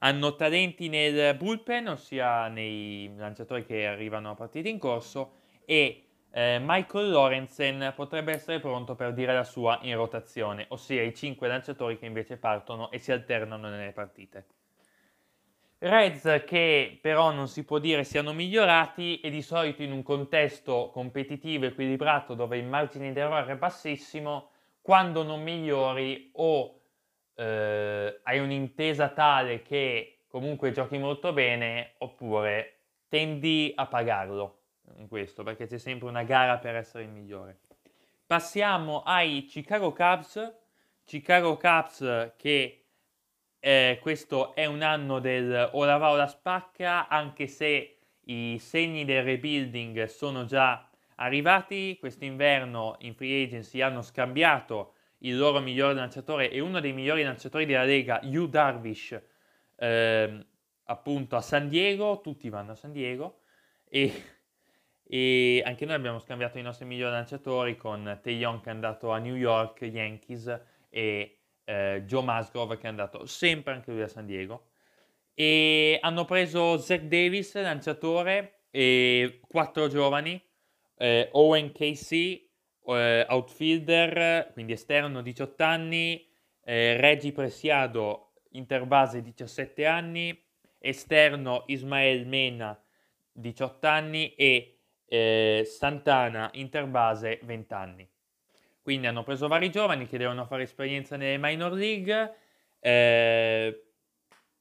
Hanno 0.00 0.34
talenti 0.34 0.88
nel 0.88 1.34
bullpen, 1.36 1.88
ossia 1.88 2.48
nei 2.48 3.10
lanciatori 3.16 3.64
che 3.64 3.86
arrivano 3.86 4.30
a 4.30 4.34
partite 4.34 4.68
in 4.68 4.78
corso, 4.78 5.36
e 5.64 6.04
eh, 6.30 6.58
Michael 6.60 7.10
Lorenzen 7.10 7.92
potrebbe 7.96 8.32
essere 8.32 8.60
pronto 8.60 8.94
per 8.94 9.14
dire 9.14 9.32
la 9.32 9.44
sua 9.44 9.78
in 9.82 9.96
rotazione, 9.96 10.66
ossia 10.68 11.02
i 11.02 11.14
cinque 11.14 11.48
lanciatori 11.48 11.98
che 11.98 12.04
invece 12.04 12.36
partono 12.36 12.90
e 12.90 12.98
si 12.98 13.12
alternano 13.12 13.70
nelle 13.70 13.92
partite. 13.92 14.44
Reds 15.88 16.42
che 16.44 16.98
però 17.00 17.30
non 17.30 17.46
si 17.46 17.64
può 17.64 17.78
dire 17.78 18.02
siano 18.02 18.32
migliorati 18.32 19.20
e 19.20 19.30
di 19.30 19.40
solito 19.40 19.82
in 19.82 19.92
un 19.92 20.02
contesto 20.02 20.90
competitivo 20.92 21.66
equilibrato 21.66 22.34
dove 22.34 22.58
il 22.58 22.66
margine 22.66 23.12
d'errore 23.12 23.52
è 23.52 23.56
bassissimo, 23.56 24.50
quando 24.82 25.22
non 25.22 25.42
migliori 25.42 26.30
o 26.34 26.80
eh, 27.34 28.20
hai 28.22 28.38
un'intesa 28.40 29.10
tale 29.10 29.62
che 29.62 30.22
comunque 30.26 30.72
giochi 30.72 30.98
molto 30.98 31.32
bene 31.32 31.92
oppure 31.98 32.78
tendi 33.08 33.72
a 33.76 33.86
pagarlo 33.86 34.62
in 34.96 35.06
questo 35.06 35.44
perché 35.44 35.66
c'è 35.66 35.78
sempre 35.78 36.08
una 36.08 36.24
gara 36.24 36.58
per 36.58 36.74
essere 36.74 37.04
il 37.04 37.10
migliore. 37.10 37.60
Passiamo 38.26 39.02
ai 39.02 39.44
Chicago 39.44 39.92
Cubs, 39.92 40.52
Chicago 41.04 41.56
Cubs 41.56 42.32
che 42.36 42.85
eh, 43.66 43.98
questo 44.00 44.54
è 44.54 44.64
un 44.64 44.82
anno 44.82 45.18
del 45.18 45.70
o 45.72 45.84
la 45.84 45.96
va 45.96 46.12
o 46.12 46.14
la 46.14 46.28
spacca, 46.28 47.08
anche 47.08 47.48
se 47.48 47.96
i 48.26 48.58
segni 48.60 49.04
del 49.04 49.24
rebuilding 49.24 50.04
sono 50.04 50.44
già 50.44 50.88
arrivati. 51.16 51.96
Quest'inverno 51.98 52.94
in 53.00 53.16
free 53.16 53.42
agency 53.42 53.80
hanno 53.80 54.02
scambiato 54.02 54.94
il 55.18 55.36
loro 55.36 55.58
migliore 55.58 55.94
lanciatore 55.94 56.48
e 56.48 56.60
uno 56.60 56.78
dei 56.78 56.92
migliori 56.92 57.24
lanciatori 57.24 57.66
della 57.66 57.82
Lega, 57.82 58.20
Yu 58.22 58.46
Darvish, 58.46 59.20
eh, 59.74 60.46
appunto 60.84 61.34
a 61.34 61.40
San 61.40 61.68
Diego. 61.68 62.20
Tutti 62.20 62.48
vanno 62.48 62.70
a 62.70 62.76
San 62.76 62.92
Diego 62.92 63.40
e, 63.88 64.12
e 65.02 65.60
anche 65.66 65.84
noi 65.86 65.96
abbiamo 65.96 66.20
scambiato 66.20 66.56
i 66.58 66.62
nostri 66.62 66.84
migliori 66.84 67.14
lanciatori 67.14 67.76
con 67.76 68.20
Taeyong 68.22 68.60
che 68.60 68.70
è 68.70 68.72
andato 68.72 69.10
a 69.10 69.18
New 69.18 69.34
York, 69.34 69.80
Yankees 69.80 70.56
e 70.88 71.35
eh, 71.66 72.02
Joe 72.06 72.22
Musgrove 72.22 72.78
che 72.78 72.86
è 72.86 72.88
andato 72.88 73.26
sempre 73.26 73.74
anche 73.74 73.92
lui 73.92 74.00
a 74.00 74.08
San 74.08 74.24
Diego 74.24 74.70
e 75.34 75.98
hanno 76.00 76.24
preso 76.24 76.78
Zach 76.78 77.02
Davis, 77.02 77.54
lanciatore, 77.60 78.62
e 78.70 79.40
quattro 79.46 79.86
giovani, 79.88 80.42
eh, 80.96 81.28
Owen 81.32 81.72
Casey, 81.72 82.50
eh, 82.86 83.26
outfielder, 83.28 84.50
quindi 84.54 84.72
esterno, 84.72 85.20
18 85.20 85.62
anni, 85.62 86.26
eh, 86.64 86.96
Reggie 86.98 87.32
Presiado, 87.32 88.32
interbase, 88.52 89.20
17 89.20 89.84
anni, 89.84 90.42
esterno 90.78 91.64
Ismael 91.66 92.26
Mena, 92.26 92.82
18 93.32 93.86
anni 93.86 94.34
e 94.34 94.78
eh, 95.04 95.64
Santana, 95.66 96.48
interbase, 96.54 97.40
20 97.42 97.74
anni. 97.74 98.10
Quindi 98.86 99.08
hanno 99.08 99.24
preso 99.24 99.48
vari 99.48 99.68
giovani 99.68 100.06
che 100.06 100.16
devono 100.16 100.44
fare 100.44 100.62
esperienza 100.62 101.16
nelle 101.16 101.38
minor 101.38 101.72
league. 101.72 102.36
Eh, 102.78 103.84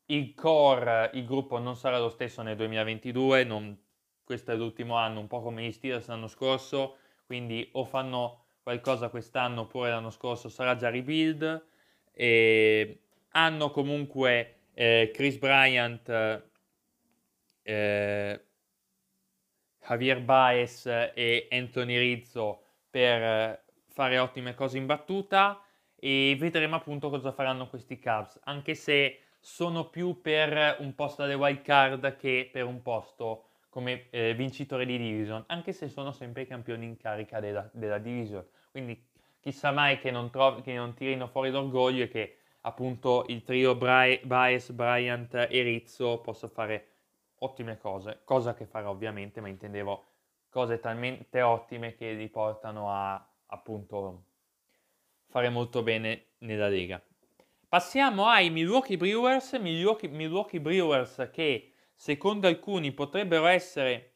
il 0.07 0.33
core, 0.33 1.11
il 1.13 1.25
gruppo 1.25 1.59
non 1.59 1.75
sarà 1.75 1.99
lo 1.99 2.09
stesso 2.09 2.41
nel 2.41 2.55
2022, 2.55 3.43
non, 3.43 3.79
questo 4.23 4.51
è 4.51 4.55
l'ultimo 4.55 4.95
anno, 4.95 5.19
un 5.19 5.27
po' 5.27 5.43
come 5.43 5.61
gli 5.61 5.71
Steelers 5.71 6.07
l'anno 6.07 6.27
scorso, 6.27 6.97
quindi 7.27 7.69
o 7.73 7.85
fanno 7.85 8.45
qualcosa 8.63 9.09
quest'anno 9.09 9.61
oppure 9.61 9.91
l'anno 9.91 10.09
scorso 10.09 10.49
sarà 10.49 10.75
già 10.75 10.89
rebuild. 10.89 11.63
E 12.11 13.01
hanno 13.29 13.69
comunque 13.69 14.61
eh, 14.73 15.11
Chris 15.13 15.37
Bryant, 15.37 16.09
eh, 17.61 18.45
Javier 19.87 20.19
Baez 20.19 20.87
e 21.13 21.47
Anthony 21.51 21.99
Rizzo 21.99 22.63
per 22.89 23.64
fare 23.95 24.19
ottime 24.19 24.55
cose 24.55 24.77
in 24.77 24.85
battuta 24.85 25.61
e 25.95 26.35
vedremo 26.37 26.75
appunto 26.75 27.09
cosa 27.09 27.31
faranno 27.31 27.69
questi 27.69 27.97
Cavs, 27.97 28.41
anche 28.43 28.75
se 28.75 29.21
sono 29.39 29.87
più 29.89 30.19
per 30.21 30.75
un 30.79 30.93
posto 30.95 31.23
alle 31.23 31.33
wild 31.33 31.61
card 31.61 32.17
che 32.17 32.49
per 32.51 32.65
un 32.65 32.81
posto 32.81 33.45
come 33.69 34.09
eh, 34.09 34.33
vincitore 34.33 34.85
di 34.85 34.97
division, 34.97 35.45
anche 35.47 35.71
se 35.71 35.87
sono 35.87 36.11
sempre 36.11 36.41
i 36.41 36.47
campioni 36.47 36.85
in 36.85 36.97
carica 36.97 37.39
della, 37.39 37.69
della 37.71 37.97
division. 37.97 38.45
Quindi 38.69 39.01
chissà 39.39 39.71
mai 39.71 39.97
che 39.99 40.11
non, 40.11 40.29
trovi, 40.29 40.61
che 40.61 40.73
non 40.73 40.93
tirino 40.93 41.27
fuori 41.27 41.49
l'orgoglio 41.49 42.03
e 42.03 42.09
che 42.09 42.37
appunto 42.61 43.23
il 43.29 43.43
trio 43.43 43.75
Bry- 43.75 44.25
Bias, 44.25 44.71
Bryant 44.71 45.33
e 45.49 45.61
Rizzo 45.61 46.19
possa 46.19 46.49
fare 46.49 46.87
ottime 47.39 47.77
cose, 47.77 48.21
cosa 48.25 48.53
che 48.55 48.65
farà 48.65 48.89
ovviamente, 48.89 49.39
ma 49.39 49.47
intendevo 49.47 50.05
cose 50.49 50.81
talmente 50.81 51.41
ottime 51.41 51.95
che 51.95 52.11
li 52.11 52.27
portano 52.27 52.91
a 52.91 53.25
appunto 53.55 54.25
fare 55.27 55.49
molto 55.49 55.83
bene 55.83 56.27
nella 56.39 56.67
Lega. 56.67 57.01
Passiamo 57.67 58.27
ai 58.27 58.49
Milwaukee 58.51 58.95
Brewers, 58.95 59.53
Milwaukee, 59.53 60.07
Milwaukee 60.07 60.61
Brewers 60.61 61.29
che 61.33 61.73
secondo 61.93 62.47
alcuni 62.47 62.91
potrebbero 62.93 63.47
essere 63.47 64.13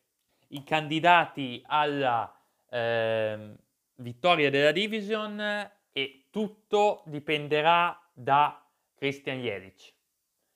i 0.50 0.63
candidati 0.63 1.62
alla 1.65 2.34
eh, 2.69 3.53
vittoria 3.96 4.50
della 4.50 4.72
division 4.72 5.39
e 5.91 6.27
tutto 6.29 7.03
dipenderà 7.05 8.00
da 8.13 8.65
Christian 8.96 9.39
Jelic. 9.39 9.93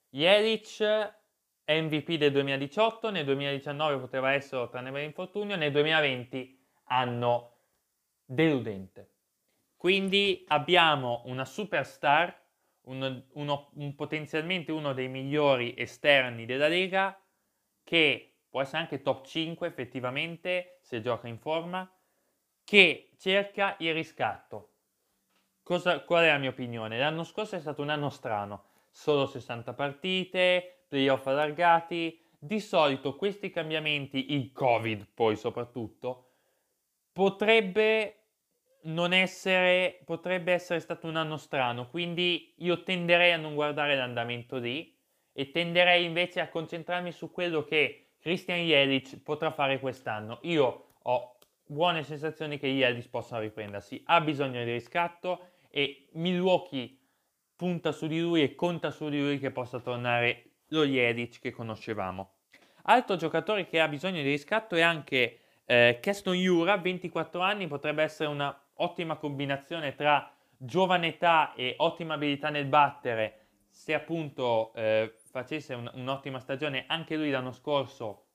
Jelic 0.10 0.80
MVP 1.66 2.14
del 2.16 2.32
2018, 2.32 3.10
nel 3.10 3.26
2019 3.26 3.98
poteva 3.98 4.34
essere 4.34 4.70
tranne 4.70 4.92
per 4.92 5.04
infortunio, 5.04 5.56
nel 5.56 5.72
2020 5.72 6.60
hanno 6.86 7.53
deludente. 8.34 9.12
Quindi 9.76 10.44
abbiamo 10.48 11.24
una 11.26 11.46
superstar, 11.46 12.42
uno, 12.84 13.26
uno, 13.34 13.70
un, 13.76 13.96
potenzialmente 13.96 14.72
uno 14.72 14.94
dei 14.94 15.08
migliori 15.08 15.74
esterni 15.78 16.46
della 16.46 16.68
Lega, 16.68 17.18
che 17.84 18.38
può 18.50 18.62
essere 18.62 18.80
anche 18.80 19.02
top 19.02 19.26
5 19.26 19.68
effettivamente 19.68 20.80
se 20.82 21.02
gioca 21.02 21.28
in 21.28 21.38
forma, 21.38 21.90
che 22.64 23.12
cerca 23.18 23.76
il 23.80 23.94
riscatto. 23.94 24.70
Cosa, 25.64 26.02
qual 26.02 26.24
è 26.24 26.28
la 26.28 26.38
mia 26.38 26.50
opinione? 26.50 26.98
L'anno 26.98 27.24
scorso 27.24 27.56
è 27.56 27.60
stato 27.60 27.82
un 27.82 27.90
anno 27.90 28.10
strano, 28.10 28.66
solo 28.90 29.26
60 29.26 29.74
partite, 29.74 30.86
playoff 30.88 31.26
allargati, 31.28 32.24
di 32.38 32.60
solito 32.60 33.16
questi 33.16 33.50
cambiamenti, 33.50 34.34
il 34.34 34.52
Covid 34.52 35.08
poi 35.14 35.36
soprattutto, 35.36 36.32
potrebbe 37.14 38.23
non 38.84 39.14
essere, 39.14 40.02
potrebbe 40.06 40.52
essere 40.54 40.80
stato 40.80 41.08
un 41.08 41.16
anno 41.16 41.38
strano, 41.38 41.88
quindi 41.88 42.54
io 42.58 42.84
tenderei 42.84 43.32
a 43.32 43.38
non 43.38 43.56
guardare 43.56 43.96
l'andamento 43.96 44.58
lì 44.58 44.96
e 45.32 45.52
tenderei 45.52 46.06
invece 46.06 46.40
a 46.40 46.50
concentrarmi 46.50 47.12
su 47.12 47.32
quello 47.32 47.64
che 47.64 48.14
Christian 48.20 48.60
Jelic 48.60 49.22
potrà 49.22 49.52
fare 49.52 49.80
quest'anno. 49.80 50.40
Io 50.44 50.94
ho 51.02 51.38
buone 51.66 52.04
sensazioni 52.04 52.58
che 52.58 52.68
Jelic 52.68 53.10
possa 53.10 53.40
riprendersi, 53.40 54.02
ha 54.06 54.22
bisogno 54.22 54.64
di 54.64 54.72
riscatto 54.72 55.50
e 55.70 56.08
Milwaukee 56.14 56.98
punta 57.56 57.92
su 57.92 58.08
di 58.08 58.20
lui 58.20 58.44
e 58.44 58.56
conta 58.56 58.92
su 58.92 59.10
di 59.10 59.20
lui 59.20 59.40
che 59.40 59.52
possa 59.52 59.80
tornare 59.80 60.52
lo 60.68 60.86
Jelic 60.86 61.40
che 61.40 61.52
conoscevamo. 61.52 62.36
Altro 62.84 63.16
giocatore 63.16 63.66
che 63.66 63.80
ha 63.80 63.88
bisogno 63.88 64.22
di 64.22 64.30
riscatto 64.30 64.76
è 64.76 64.82
anche 64.82 65.40
eh, 65.66 66.00
Keston 66.02 66.36
Jura, 66.36 66.78
24 66.78 67.40
anni, 67.40 67.68
potrebbe 67.68 68.04
essere 68.04 68.30
una 68.30 68.58
ottima 68.76 69.18
combinazione 69.18 69.96
tra 69.96 70.34
giovane 70.58 71.08
età 71.08 71.54
e 71.54 71.76
ottima 71.78 72.16
abilità 72.16 72.50
nel 72.50 72.66
battere. 72.66 73.40
Se 73.70 73.94
appunto 73.94 74.74
eh, 74.74 75.18
facesse 75.32 75.74
un, 75.74 75.90
un'ottima 75.96 76.40
stagione 76.40 76.86
anche 76.88 77.16
lui 77.16 77.32
l'anno 77.32 77.52
scorso 77.52 78.28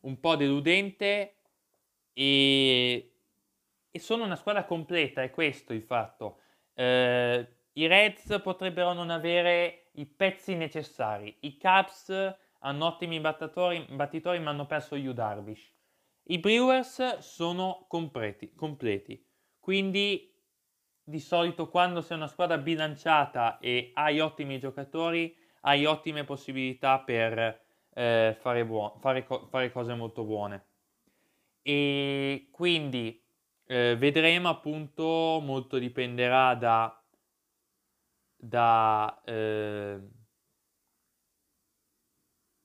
un 0.00 0.18
po' 0.20 0.36
deludente 0.36 1.36
e, 2.12 3.12
e 3.90 3.98
sono 3.98 4.24
una 4.24 4.36
squadra 4.36 4.64
completa 4.64 5.22
è 5.22 5.30
questo 5.30 5.72
il 5.72 5.82
fatto. 5.82 6.40
Eh, 6.74 7.48
i 7.72 7.86
Reds 7.86 8.40
potrebbero 8.42 8.92
non 8.92 9.10
avere 9.10 9.88
i 9.92 10.06
pezzi 10.06 10.54
necessari. 10.54 11.36
I 11.40 11.58
Cubs 11.58 12.36
hanno 12.60 12.86
ottimi 12.86 13.20
battitori 13.20 14.38
ma 14.40 14.50
hanno 14.50 14.66
perso 14.66 14.96
Yu 14.96 15.12
Darvish 15.12 15.73
i 16.26 16.38
Brewers 16.38 17.18
sono 17.18 17.84
completi, 17.88 18.52
completi, 18.54 19.22
quindi 19.58 20.32
di 21.02 21.20
solito 21.20 21.68
quando 21.68 22.00
sei 22.00 22.16
una 22.16 22.28
squadra 22.28 22.56
bilanciata 22.58 23.58
e 23.58 23.90
hai 23.94 24.20
ottimi 24.20 24.58
giocatori, 24.58 25.36
hai 25.62 25.84
ottime 25.84 26.24
possibilità 26.24 27.00
per 27.00 27.60
eh, 27.94 28.36
fare, 28.40 28.64
buo- 28.64 28.96
fare, 29.00 29.24
co- 29.24 29.46
fare, 29.46 29.70
cose 29.70 29.94
molto 29.94 30.24
buone. 30.24 30.66
E 31.62 32.48
quindi 32.50 33.22
eh, 33.66 33.96
vedremo 33.96 34.48
appunto, 34.48 35.40
molto 35.42 35.78
dipenderà 35.78 36.54
da, 36.54 37.02
da, 38.38 39.20
eh, 39.24 39.98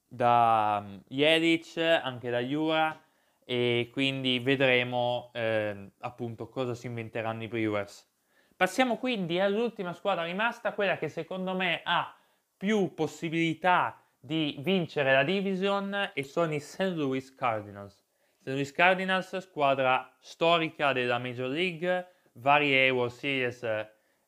da 0.08 0.84
Jelic, 1.08 1.78
anche 1.78 2.30
da 2.30 2.40
Jura 2.40 3.09
e 3.50 3.90
quindi 3.92 4.38
vedremo 4.38 5.32
eh, 5.34 5.94
appunto 6.02 6.50
cosa 6.50 6.76
si 6.76 6.86
inventeranno 6.86 7.42
i 7.42 7.48
Brewers. 7.48 8.08
Passiamo 8.56 8.98
quindi 8.98 9.40
all'ultima 9.40 9.92
squadra 9.94 10.24
rimasta, 10.24 10.74
quella 10.74 11.00
che 11.00 11.10
secondo 11.10 11.56
me 11.56 11.82
ha 11.84 12.16
più 12.56 12.94
possibilità 12.94 14.00
di 14.20 14.58
vincere 14.60 15.14
la 15.14 15.24
division 15.24 16.12
e 16.14 16.22
sono 16.22 16.54
i 16.54 16.60
St. 16.60 16.94
Louis 16.94 17.34
Cardinals. 17.34 18.06
St. 18.38 18.50
Louis 18.50 18.72
Cardinals, 18.72 19.36
squadra 19.38 20.16
storica 20.20 20.94
della 20.94 21.18
Major 21.18 21.50
League, 21.50 22.08
varie 22.34 22.92
World 22.92 23.14
Series 23.14 23.66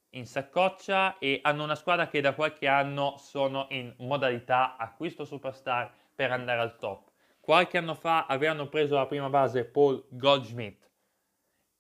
in 0.10 0.26
saccoccia 0.26 1.20
e 1.20 1.42
hanno 1.44 1.64
una 1.64 1.76
squadra 1.76 2.08
che 2.08 2.22
da 2.22 2.34
qualche 2.34 2.66
anno 2.66 3.18
sono 3.18 3.68
in 3.70 3.94
modalità 4.00 4.78
acquisto 4.78 5.26
superstar 5.26 5.94
per 6.16 6.32
andare 6.32 6.60
al 6.60 6.76
top. 6.78 7.11
Qualche 7.42 7.80
anno 7.80 7.96
fa 7.96 8.28
avevano 8.28 8.70
preso 8.70 8.96
la 8.96 9.08
prima 9.08 9.28
base 9.28 9.66
Paul 9.66 10.06
Goldschmidt 10.10 10.88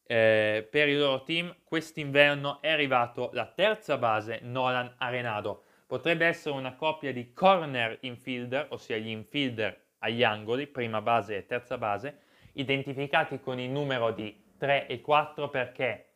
eh, 0.07 0.67
per 0.67 0.89
il 0.89 0.97
loro 0.97 1.21
team. 1.21 1.55
Quest'inverno 1.63 2.59
è 2.63 2.69
arrivato 2.71 3.29
la 3.33 3.45
terza 3.45 3.97
base 3.99 4.39
Nolan 4.41 4.91
Arenado. 4.97 5.65
Potrebbe 5.85 6.25
essere 6.25 6.55
una 6.55 6.73
coppia 6.73 7.13
di 7.13 7.31
corner 7.31 7.99
infielder, 8.01 8.69
ossia 8.71 8.97
gli 8.97 9.09
infielder 9.09 9.79
agli 9.99 10.23
angoli, 10.23 10.65
prima 10.65 10.99
base 10.99 11.37
e 11.37 11.45
terza 11.45 11.77
base, 11.77 12.21
identificati 12.53 13.39
con 13.39 13.59
il 13.59 13.69
numero 13.69 14.11
di 14.11 14.35
3 14.57 14.87
e 14.87 14.99
4 14.99 15.47
perché, 15.49 16.13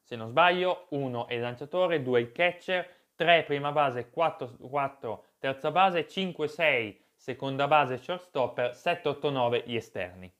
se 0.00 0.16
non 0.16 0.28
sbaglio, 0.28 0.86
1 0.90 1.26
è 1.26 1.34
il 1.34 1.42
lanciatore, 1.42 2.02
2 2.02 2.20
il 2.20 2.32
catcher, 2.32 2.88
3 3.16 3.44
prima 3.44 3.70
base, 3.70 4.08
4, 4.08 4.56
4 4.56 5.24
terza 5.38 5.70
base, 5.70 6.08
5 6.08 6.48
6 6.48 7.06
seconda 7.28 7.68
base 7.68 7.98
shortstopper, 7.98 8.70
7-8-9 8.70 9.64
gli 9.66 9.76
esterni. 9.76 10.32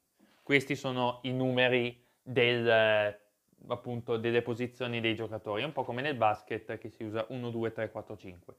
Questi 0.43 0.75
sono 0.75 1.19
i 1.25 1.33
numeri 1.33 2.03
del, 2.23 2.67
eh, 2.67 3.21
appunto, 3.69 4.17
delle 4.17 4.41
posizioni 4.41 4.99
dei 5.01 5.15
giocatori, 5.15 5.65
un 5.65 5.73
po' 5.73 5.85
come 5.85 6.01
nel 6.01 6.15
basket 6.15 6.79
che 6.79 6.89
si 6.89 7.05
usa 7.05 7.27
1, 7.29 7.51
2, 7.51 7.73
3, 7.73 7.91
4, 7.91 8.17
5. 8.17 8.55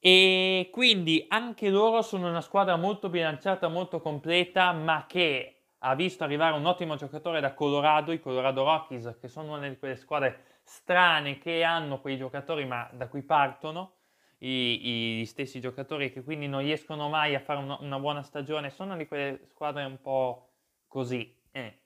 E 0.00 0.70
quindi 0.72 1.24
anche 1.28 1.70
loro 1.70 2.02
sono 2.02 2.28
una 2.28 2.40
squadra 2.40 2.74
molto 2.74 3.08
bilanciata, 3.08 3.68
molto 3.68 4.00
completa, 4.00 4.72
ma 4.72 5.04
che 5.06 5.66
ha 5.78 5.94
visto 5.94 6.24
arrivare 6.24 6.56
un 6.56 6.66
ottimo 6.66 6.96
giocatore 6.96 7.38
da 7.38 7.54
Colorado, 7.54 8.10
i 8.10 8.18
Colorado 8.18 8.64
Rockies, 8.64 9.18
che 9.20 9.28
sono 9.28 9.56
una 9.56 9.68
di 9.68 9.78
quelle 9.78 9.94
squadre 9.94 10.58
strane 10.64 11.38
che 11.38 11.62
hanno 11.62 12.00
quei 12.00 12.16
giocatori 12.16 12.66
ma 12.66 12.90
da 12.92 13.06
cui 13.06 13.22
partono 13.22 13.97
i, 14.38 15.20
i 15.20 15.26
stessi 15.26 15.60
giocatori 15.60 16.12
che 16.12 16.22
quindi 16.22 16.46
non 16.46 16.62
riescono 16.62 17.08
mai 17.08 17.34
a 17.34 17.40
fare 17.40 17.60
una, 17.60 17.76
una, 17.80 17.98
buona 17.98 18.22
stagione, 18.22 18.70
sono 18.70 18.96
di 18.96 19.06
quelle 19.06 19.40
squadre 19.46 19.84
un 19.84 20.00
po' 20.00 20.50
così, 20.86 21.34
eh, 21.50 21.78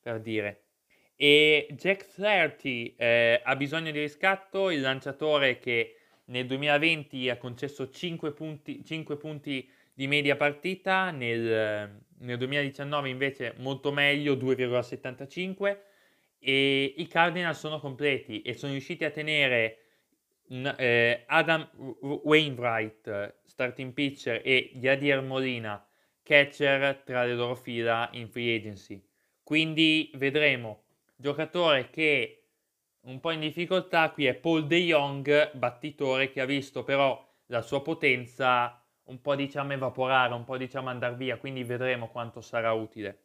per 0.00 0.20
dire. 0.20 0.62
E 1.16 1.68
Jack 1.70 2.06
Flaherty 2.06 2.94
eh, 2.96 3.40
ha 3.44 3.54
bisogno 3.56 3.92
di 3.92 4.00
riscatto, 4.00 4.70
il 4.70 4.80
lanciatore 4.80 5.58
che 5.58 5.96
nel 6.26 6.46
2020 6.46 7.30
ha 7.30 7.36
concesso 7.36 7.90
5 7.90 8.32
punti, 8.32 8.84
5 8.84 9.16
punti 9.16 9.70
di 9.92 10.08
media 10.08 10.34
partita, 10.34 11.12
nel, 11.12 12.02
nel 12.18 12.36
2019 12.38 13.08
invece 13.08 13.54
molto 13.58 13.92
meglio, 13.92 14.34
2,75 14.34 15.78
e 16.40 16.94
i 16.96 17.06
Cardinals 17.06 17.58
sono 17.58 17.78
completi 17.78 18.42
e 18.42 18.54
sono 18.54 18.72
riusciti 18.72 19.04
a 19.04 19.10
tenere 19.10 19.83
eh, 20.48 21.24
Adam 21.26 21.68
Wainwright, 22.22 23.34
starting 23.44 23.92
pitcher, 23.92 24.40
e 24.44 24.72
Yadier 24.74 25.22
Molina, 25.22 25.84
catcher, 26.22 27.02
tra 27.04 27.24
le 27.24 27.34
loro 27.34 27.54
fila 27.54 28.08
in 28.12 28.28
free 28.28 28.54
agency. 28.56 29.02
Quindi 29.42 30.10
vedremo. 30.14 30.82
Giocatore 31.16 31.90
che 31.90 32.44
un 33.02 33.20
po' 33.20 33.30
in 33.30 33.40
difficoltà 33.40 34.10
qui 34.10 34.26
è 34.26 34.34
Paul 34.34 34.66
De 34.66 34.78
Jong, 34.78 35.52
battitore 35.56 36.30
che 36.30 36.40
ha 36.40 36.46
visto 36.46 36.82
però 36.84 37.22
la 37.46 37.62
sua 37.62 37.82
potenza 37.82 38.82
un 39.04 39.20
po' 39.20 39.34
diciamo 39.34 39.72
evaporare, 39.72 40.32
un 40.34 40.44
po' 40.44 40.56
diciamo 40.56 40.88
andare 40.88 41.14
via, 41.16 41.36
quindi 41.36 41.62
vedremo 41.64 42.08
quanto 42.08 42.40
sarà 42.40 42.72
utile. 42.72 43.22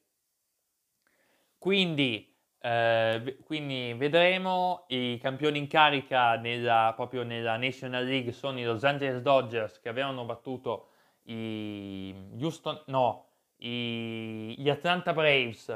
Quindi 1.57 2.28
eh, 2.61 3.37
quindi 3.45 3.93
vedremo. 3.93 4.85
I 4.89 5.17
campioni 5.21 5.57
in 5.57 5.67
carica 5.67 6.35
nella, 6.35 6.93
proprio 6.95 7.23
nella 7.23 7.57
National 7.57 8.05
League 8.05 8.31
sono 8.31 8.59
i 8.59 8.63
Los 8.63 8.83
Angeles 8.83 9.21
Dodgers 9.21 9.79
che 9.79 9.89
avevano 9.89 10.25
battuto 10.25 10.89
i 11.23 12.13
Houston, 12.39 12.83
no, 12.87 13.29
i, 13.57 14.55
gli 14.57 14.69
Atlanta 14.69 15.13
Braves 15.13 15.69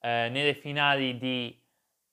eh, 0.00 0.28
nelle 0.30 0.54
finali 0.54 1.16
di, 1.18 1.60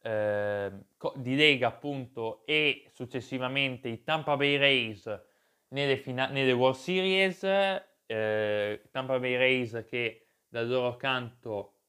eh, 0.03 0.71
di, 1.15 1.35
Lega 1.35 1.67
appunto 1.67 2.45
e 2.45 2.85
successivamente 2.91 3.87
i 3.87 4.03
Tampa 4.03 4.35
Bay 4.35 4.57
Rays 4.57 5.21
nelle, 5.69 5.97
fina- 5.97 6.27
nelle 6.27 6.51
World 6.51 6.75
Series, 6.75 7.43
eh, 8.05 8.81
Tampa 8.91 9.19
Bay 9.19 9.35
Rays 9.35 9.85
che 9.87 10.25
dal 10.47 10.67
loro 10.67 10.97
canto 10.97 11.80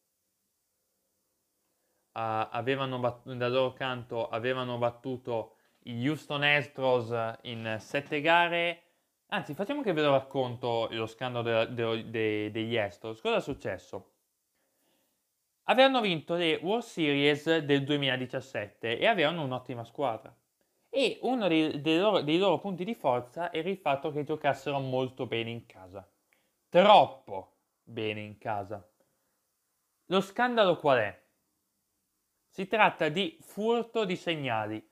avevano 2.12 2.98
bat- 2.98 3.32
dal 3.32 3.52
loro 3.52 3.72
canto 3.72 4.28
avevano 4.28 4.78
battuto 4.78 5.56
i 5.84 6.06
Houston 6.08 6.42
Astros 6.42 7.38
in 7.42 7.76
sette 7.78 8.20
gare. 8.20 8.82
Anzi, 9.28 9.54
facciamo 9.54 9.82
che 9.82 9.92
ve 9.92 10.02
lo 10.02 10.10
racconto 10.10 10.88
lo 10.90 11.06
scandalo 11.06 11.42
de- 11.42 11.74
de- 11.74 12.10
de- 12.10 12.50
degli 12.50 12.76
Astros. 12.76 13.20
Cosa 13.20 13.36
è 13.36 13.40
successo? 13.40 14.10
Avevano 15.64 16.00
vinto 16.00 16.34
le 16.34 16.58
World 16.62 16.82
Series 16.82 17.58
del 17.58 17.84
2017 17.84 18.98
e 18.98 19.06
avevano 19.06 19.42
un'ottima 19.42 19.84
squadra. 19.84 20.34
E 20.90 21.18
uno 21.22 21.48
dei, 21.48 21.80
dei, 21.80 21.98
loro, 21.98 22.20
dei 22.20 22.36
loro 22.36 22.58
punti 22.58 22.84
di 22.84 22.94
forza 22.94 23.50
era 23.52 23.68
il 23.70 23.78
fatto 23.78 24.10
che 24.10 24.24
giocassero 24.24 24.78
molto 24.80 25.26
bene 25.26 25.50
in 25.50 25.64
casa. 25.64 26.06
Troppo 26.68 27.56
bene 27.82 28.20
in 28.20 28.36
casa. 28.38 28.86
Lo 30.06 30.20
scandalo 30.20 30.76
qual 30.76 30.98
è? 30.98 31.21
Si 32.52 32.66
tratta 32.66 33.08
di 33.08 33.38
furto 33.40 34.04
di 34.04 34.14
segnali. 34.14 34.86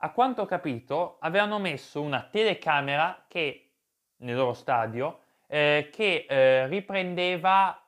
A 0.00 0.12
quanto 0.12 0.42
ho 0.42 0.44
capito, 0.44 1.16
avevano 1.20 1.58
messo 1.58 2.02
una 2.02 2.28
telecamera 2.30 3.24
che 3.26 3.70
nel 4.16 4.36
loro 4.36 4.52
stadio 4.52 5.20
eh, 5.46 5.88
che 5.90 6.26
eh, 6.28 6.66
riprendeva 6.66 7.82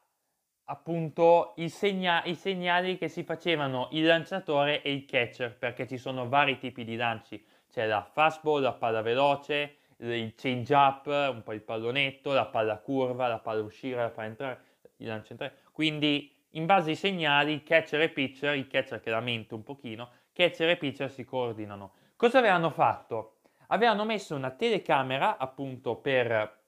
appunto 0.64 1.52
segna- 1.66 2.24
i, 2.24 2.35
segnali 2.35 2.96
che 2.96 3.09
si 3.09 3.22
facevano 3.22 3.88
il 3.92 4.06
lanciatore 4.06 4.80
e 4.80 4.90
il 4.90 5.04
catcher, 5.04 5.54
perché 5.54 5.87
ci 5.87 5.98
sono 5.98 6.26
vari 6.26 6.56
tipi 6.56 6.83
di 6.83 6.96
lanci, 6.96 7.44
c'è 7.70 7.85
la 7.85 8.02
fastball, 8.02 8.62
la 8.62 8.72
palla 8.72 9.02
veloce, 9.02 9.80
il 9.98 10.33
change 10.35 10.72
up, 10.72 11.06
un 11.09 11.42
po' 11.44 11.52
il 11.52 11.61
pallonetto, 11.61 12.33
la 12.33 12.46
palla 12.46 12.78
curva, 12.78 13.28
la 13.28 13.38
palla 13.38 13.62
uscire, 13.62 14.00
la 14.00 14.09
palla 14.09 14.28
entrare, 14.28 14.61
il 14.96 15.09
lancio 15.09 15.33
entrare, 15.33 15.59
quindi 15.72 16.39
in 16.50 16.66
base 16.66 16.90
ai 16.90 16.96
segnali 16.96 17.62
catcher 17.62 18.00
e 18.00 18.08
pitcher, 18.08 18.54
il 18.54 18.66
catcher 18.66 19.00
che 19.00 19.10
la 19.10 19.20
mente 19.20 19.54
un 19.54 19.62
pochino, 19.62 20.10
catcher 20.32 20.68
e 20.70 20.76
pitcher 20.76 21.10
si 21.10 21.24
coordinano. 21.24 21.92
Cosa 22.16 22.38
avevano 22.38 22.70
fatto? 22.70 23.36
Avevano 23.68 24.04
messo 24.04 24.34
una 24.34 24.50
telecamera 24.50 25.36
appunto 25.36 25.96
per 25.96 26.58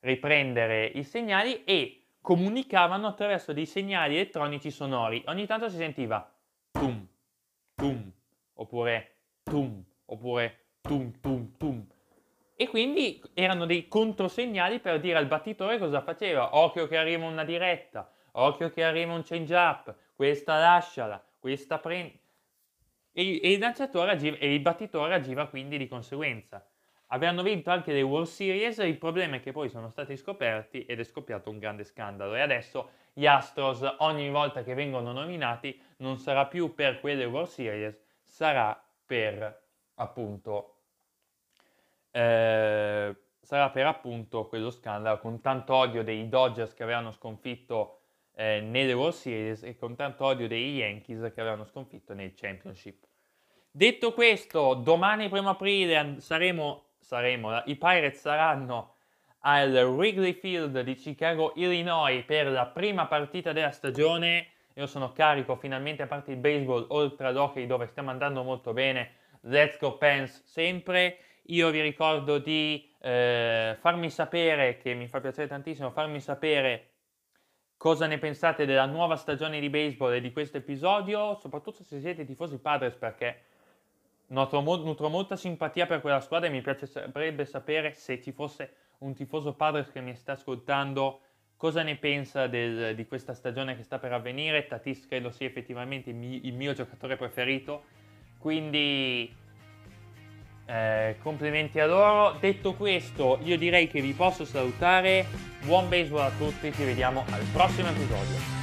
riprendere 0.00 0.84
i 0.86 1.02
segnali 1.02 1.64
e 1.64 2.02
comunicavano 2.20 3.06
attraverso 3.06 3.52
dei 3.52 3.66
segnali 3.66 4.14
elettronici 4.14 4.70
sonori. 4.70 5.22
Ogni 5.26 5.46
tanto 5.46 5.68
si 5.68 5.76
sentiva 5.76 6.30
tum, 6.70 7.06
tum, 7.74 8.12
oppure 8.54 9.16
tum, 9.42 9.82
oppure 10.06 10.58
tum, 10.82 11.20
tum, 11.20 11.56
tum. 11.56 11.86
E 12.54 12.68
quindi 12.68 13.20
erano 13.34 13.66
dei 13.66 13.88
controsegnali 13.88 14.78
per 14.78 15.00
dire 15.00 15.18
al 15.18 15.26
battitore 15.26 15.78
cosa 15.78 16.00
faceva. 16.02 16.56
Occhio 16.56 16.86
che 16.86 16.96
arriva 16.96 17.26
una 17.26 17.44
diretta, 17.44 18.08
occhio 18.32 18.70
che 18.70 18.84
arriva 18.84 19.12
un 19.12 19.22
change 19.22 19.54
up, 19.54 19.94
questa 20.14 20.58
lasciala, 20.58 21.22
questa 21.38 21.78
prendi. 21.78 22.18
E, 23.12 23.40
e, 23.42 23.52
il 23.52 23.58
lanciatore 23.58 24.12
agiva, 24.12 24.36
e 24.38 24.54
il 24.54 24.60
battitore 24.60 25.14
agiva 25.14 25.48
quindi 25.48 25.76
di 25.76 25.88
conseguenza. 25.88 26.64
Avevano 27.08 27.42
vinto 27.42 27.70
anche 27.70 27.92
le 27.92 28.00
World 28.00 28.26
Series, 28.26 28.78
il 28.78 28.96
problema 28.96 29.36
è 29.36 29.40
che 29.40 29.52
poi 29.52 29.68
sono 29.68 29.90
stati 29.90 30.16
scoperti 30.16 30.86
ed 30.86 30.98
è 30.98 31.04
scoppiato 31.04 31.50
un 31.50 31.58
grande 31.58 31.84
scandalo 31.84 32.34
e 32.34 32.40
adesso 32.40 32.90
gli 33.12 33.26
Astros 33.26 33.82
ogni 33.98 34.30
volta 34.30 34.62
che 34.62 34.72
vengono 34.72 35.12
nominati 35.12 35.78
non 35.98 36.16
sarà 36.16 36.46
più 36.46 36.74
per 36.74 37.00
quelle 37.00 37.26
World 37.26 37.48
Series, 37.48 38.00
sarà 38.22 38.82
per 39.04 39.60
appunto 39.96 40.76
eh, 42.12 43.14
sarà 43.40 43.70
per 43.70 43.86
appunto 43.86 44.46
quello 44.46 44.70
scandalo 44.70 45.18
con 45.18 45.40
tanto 45.40 45.74
odio 45.74 46.02
dei 46.02 46.28
Dodgers 46.28 46.72
che 46.74 46.82
avevano 46.82 47.10
sconfitto 47.10 48.01
eh, 48.34 48.60
nelle 48.60 48.92
World 48.92 49.14
Series 49.14 49.62
e 49.62 49.76
con 49.76 49.94
tanto 49.94 50.24
odio 50.24 50.48
dei 50.48 50.74
Yankees 50.76 51.32
che 51.34 51.40
avevano 51.40 51.64
sconfitto 51.64 52.14
nel 52.14 52.34
Championship. 52.34 53.04
Detto 53.70 54.12
questo, 54.12 54.74
domani 54.74 55.28
1 55.30 55.48
aprile 55.48 56.16
saremo 56.18 56.90
saremo, 57.02 57.62
i 57.66 57.76
Pirates 57.76 58.20
saranno 58.20 58.94
al 59.40 59.74
Wrigley 59.74 60.32
Field 60.32 60.80
di 60.80 60.94
Chicago, 60.94 61.52
Illinois 61.56 62.24
per 62.24 62.50
la 62.50 62.66
prima 62.66 63.06
partita 63.06 63.52
della 63.52 63.70
stagione. 63.70 64.46
Io 64.74 64.86
sono 64.86 65.12
carico 65.12 65.56
finalmente 65.56 66.02
a 66.02 66.06
parte 66.06 66.30
il 66.30 66.38
baseball 66.38 66.86
oltre 66.88 67.26
ad 67.26 67.36
hockey 67.36 67.66
dove 67.66 67.86
stiamo 67.88 68.10
andando 68.10 68.42
molto 68.42 68.72
bene. 68.72 69.16
Let's 69.42 69.78
go 69.78 69.98
Pens 69.98 70.42
sempre. 70.44 71.18
Io 71.46 71.70
vi 71.70 71.80
ricordo 71.80 72.38
di 72.38 72.88
eh, 73.00 73.76
farmi 73.80 74.08
sapere, 74.10 74.78
che 74.78 74.94
mi 74.94 75.08
fa 75.08 75.20
piacere 75.20 75.48
tantissimo, 75.48 75.90
farmi 75.90 76.20
sapere 76.20 76.91
cosa 77.82 78.06
ne 78.06 78.18
pensate 78.18 78.64
della 78.64 78.86
nuova 78.86 79.16
stagione 79.16 79.58
di 79.58 79.68
baseball 79.68 80.12
e 80.12 80.20
di 80.20 80.30
questo 80.30 80.58
episodio, 80.58 81.34
soprattutto 81.40 81.82
se 81.82 81.98
siete 81.98 82.24
tifosi 82.24 82.58
Padres 82.58 82.94
perché 82.94 83.40
Nutro, 84.28 84.60
nutro, 84.60 85.08
molta 85.08 85.34
simpatia 85.34 85.86
per 85.86 86.00
quella 86.00 86.20
squadra 86.20 86.48
e 86.48 86.52
mi 86.52 86.60
piacerebbe 86.60 87.44
sapere 87.44 87.92
se 87.94 88.22
ci 88.22 88.30
fosse 88.30 88.74
un 88.98 89.14
tifoso 89.14 89.54
Padres 89.54 89.90
che 89.90 90.00
mi 90.00 90.14
sta 90.14 90.32
ascoltando 90.32 91.22
cosa 91.56 91.82
ne 91.82 91.96
pensa 91.96 92.46
del, 92.46 92.94
di 92.94 93.04
questa 93.08 93.34
stagione 93.34 93.74
che 93.74 93.82
sta 93.82 93.98
per 93.98 94.12
avvenire. 94.12 94.68
Tatis 94.68 95.04
credo 95.08 95.30
sia 95.30 95.48
effettivamente 95.48 96.10
il 96.10 96.16
mio, 96.16 96.38
il 96.40 96.54
mio 96.54 96.74
giocatore 96.74 97.16
preferito, 97.16 97.82
quindi 98.38 99.28
eh, 100.66 101.16
complimenti 101.22 101.80
a 101.80 101.86
loro. 101.86 102.36
Detto 102.40 102.74
questo, 102.74 103.38
io 103.42 103.56
direi 103.58 103.88
che 103.88 104.00
vi 104.00 104.12
posso 104.12 104.44
salutare. 104.44 105.26
Buon 105.64 105.88
baseball 105.88 106.26
a 106.26 106.30
tutti, 106.36 106.72
ci 106.72 106.84
vediamo 106.84 107.24
al 107.30 107.44
prossimo 107.52 107.88
episodio. 107.88 108.61